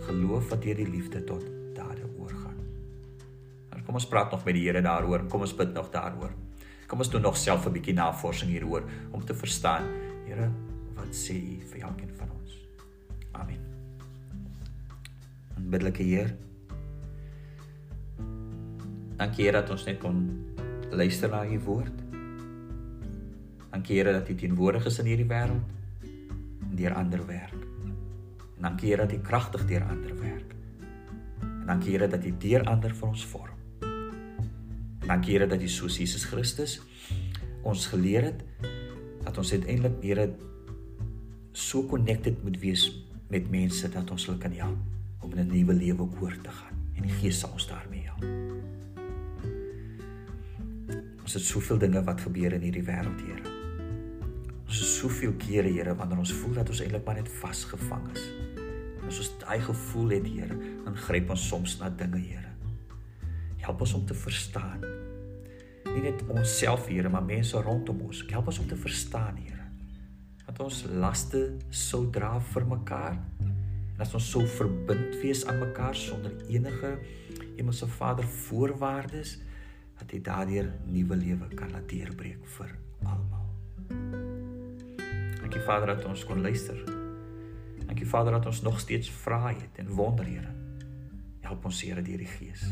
geloof 0.07 0.53
wat 0.53 0.63
deur 0.63 0.79
die 0.79 0.87
liefde 0.91 1.25
tot 1.27 1.43
dade 1.75 2.07
oorgaan. 2.19 2.61
Nou 3.73 3.83
kom 3.87 3.99
ons 3.99 4.07
praat 4.07 4.31
nog 4.31 4.45
met 4.47 4.55
die 4.55 4.69
Here 4.69 4.83
daaroor. 4.87 5.27
Kom 5.33 5.43
ons 5.43 5.57
bid 5.59 5.75
nog 5.75 5.91
daaroor. 5.91 6.31
Kom 6.91 7.03
ons 7.03 7.11
doen 7.11 7.23
nog 7.23 7.37
self 7.37 7.67
'n 7.67 7.73
bietjie 7.73 7.95
navorsing 7.95 8.51
hieroor 8.51 8.83
om 9.11 9.25
te 9.25 9.35
verstaan, 9.35 9.87
Here, 10.27 10.51
wat 10.95 11.15
sê 11.15 11.35
U 11.35 11.61
vir 11.73 11.83
elkeen 11.83 12.15
van 12.15 12.31
ons? 12.31 12.59
Amen. 13.33 13.61
Biddelike 15.71 16.03
Heer. 16.03 16.37
Dankie 19.17 19.45
Here 19.45 19.61
dat 19.61 19.71
ons 19.71 19.85
net 19.85 19.99
kon 19.99 20.47
luister 20.91 21.29
na 21.31 21.45
U 21.47 21.59
woord. 21.59 22.00
Dankie 23.71 23.97
Here 23.97 24.13
dat 24.13 24.29
U 24.29 24.35
teenwoordig 24.35 24.87
is 24.87 24.99
in 24.99 25.07
hierdie 25.07 25.29
wêreld 25.31 25.63
en 26.71 26.77
deur 26.77 26.95
ander 26.95 27.27
werk. 27.27 27.55
En 28.57 28.67
dankie 28.67 28.91
Here 28.91 29.07
dat 29.07 29.15
U 29.15 29.21
kragtig 29.23 29.67
deur 29.67 29.87
ander 29.87 30.17
werk. 30.19 30.55
En 31.41 31.67
dankie 31.67 31.95
Here 31.95 32.09
dat 32.09 32.25
U 32.25 32.35
deur 32.39 32.65
ander 32.65 32.95
vir 32.95 33.09
ons 33.09 33.25
vorm. 33.27 33.57
Dankie 35.07 35.37
Here 35.37 35.47
dat 35.47 35.63
U 35.63 35.69
soos 35.69 35.99
Jesus 35.99 36.25
Christus 36.25 36.81
ons 37.63 37.87
geleer 37.93 38.25
het 38.31 38.45
dat 39.25 39.39
ons 39.39 39.53
uiteindelik 39.53 40.03
Here 40.03 40.31
so 41.53 41.87
connected 41.87 42.43
moet 42.43 42.59
wees 42.59 42.89
met 43.31 43.51
mense 43.51 43.89
dat 43.89 44.11
ons 44.11 44.27
hulle 44.27 44.39
kan 44.39 44.53
help 44.53 45.23
om 45.23 45.33
in 45.33 45.47
'n 45.47 45.53
nuwe 45.53 45.75
lewe 45.75 46.09
oor 46.21 46.35
te 46.43 46.51
gaan 46.51 46.77
en 46.97 47.03
die 47.03 47.17
Gees 47.21 47.39
sal 47.39 47.53
ons 47.53 47.67
daarmee 47.67 48.03
help. 48.03 48.25
Ons 51.23 51.35
het 51.35 51.43
soveel 51.43 51.79
dinge 51.79 52.03
wat 52.05 52.21
gebeur 52.21 52.53
in 52.53 52.61
hierdie 52.61 52.85
wêreld, 52.85 53.21
Here. 53.21 53.50
Ons 54.71 54.79
het 54.79 54.91
soveel 54.93 55.33
kere, 55.35 55.67
Here, 55.67 55.97
wanneer 55.99 56.21
ons 56.23 56.31
voel 56.39 56.61
dat 56.61 56.69
ons 56.71 56.81
eintlik 56.85 57.03
maar 57.03 57.17
net 57.19 57.29
vasgevang 57.41 58.05
is. 58.15 58.27
En 59.01 59.09
as 59.09 59.17
ons 59.19 59.31
daai 59.43 59.59
gevoel 59.67 60.13
het, 60.15 60.27
Here, 60.31 60.59
dan 60.85 60.99
gryp 61.09 61.31
ons 61.35 61.47
soms 61.51 61.73
na 61.81 61.89
dinge, 61.91 62.21
Here. 62.23 62.53
Help 63.65 63.81
ons 63.83 63.97
om 63.99 64.05
te 64.07 64.15
verstaan. 64.15 64.85
Nie 65.89 66.05
net 66.05 66.23
onsself, 66.31 66.87
Here, 66.87 67.11
maar 67.11 67.27
mense 67.27 67.59
rondom 67.67 68.05
ons. 68.07 68.21
Help 68.31 68.53
ons 68.53 68.61
om 68.63 68.69
te 68.71 68.79
verstaan, 68.79 69.41
Here. 69.43 69.67
Dat 70.45 70.61
ons 70.63 70.85
laste 71.03 71.41
sou 71.75 72.05
dra 72.15 72.37
vir 72.53 72.67
mekaar. 72.71 73.19
En 73.43 73.99
dat 73.99 74.15
ons 74.15 74.29
sou 74.37 74.45
verbind 74.55 75.19
wees 75.25 75.43
aan 75.51 75.59
mekaar 75.65 75.99
sonder 75.99 76.37
enige 76.47 76.93
Hemelse 77.57 77.91
Vader 77.91 78.31
voorwaardes 78.47 79.35
dat 79.99 80.15
jy 80.15 80.23
daardeur 80.31 80.71
nuwe 80.87 81.19
lewe 81.19 81.51
kan 81.59 81.75
laat 81.75 81.91
deurbreek 81.91 82.47
vir. 82.55 82.71
Dankie 85.51 85.67
Vader 85.67 85.87
dat 85.97 86.05
ons 86.07 86.21
kon 86.25 86.41
luister. 86.41 86.77
Dankie 87.87 88.07
Vader 88.07 88.33
dat 88.33 88.47
ons 88.47 88.61
nog 88.63 88.77
steeds 88.81 89.11
vra 89.11 89.49
het 89.49 89.79
en 89.83 89.89
wonder, 89.89 90.25
Here. 90.25 90.53
Help 91.41 91.65
ons 91.65 91.81
Here 91.83 92.03
deur 92.03 92.21
die 92.23 92.27
Gees 92.27 92.63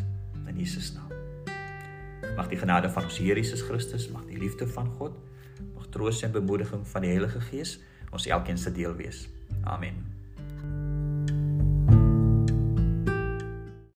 in 0.47 0.61
Jesus 0.63 0.93
naam. 0.95 1.11
Mag 2.37 2.47
die 2.47 2.59
genade 2.61 2.91
van 2.95 3.09
ons 3.09 3.19
Here 3.19 3.35
Jesus 3.35 3.65
Christus, 3.67 4.07
mag 4.15 4.29
die 4.31 4.39
liefde 4.39 4.69
van 4.71 4.93
God, 4.95 5.17
mag 5.75 5.89
troos 5.91 6.23
en 6.23 6.31
bemoediging 6.31 6.87
van 6.87 7.03
die 7.03 7.11
Heilige 7.11 7.43
Gees 7.51 7.81
ons 8.15 8.31
elkeen 8.31 8.63
se 8.63 8.71
deel 8.71 8.95
wees. 8.95 9.27
Amen. 9.67 10.18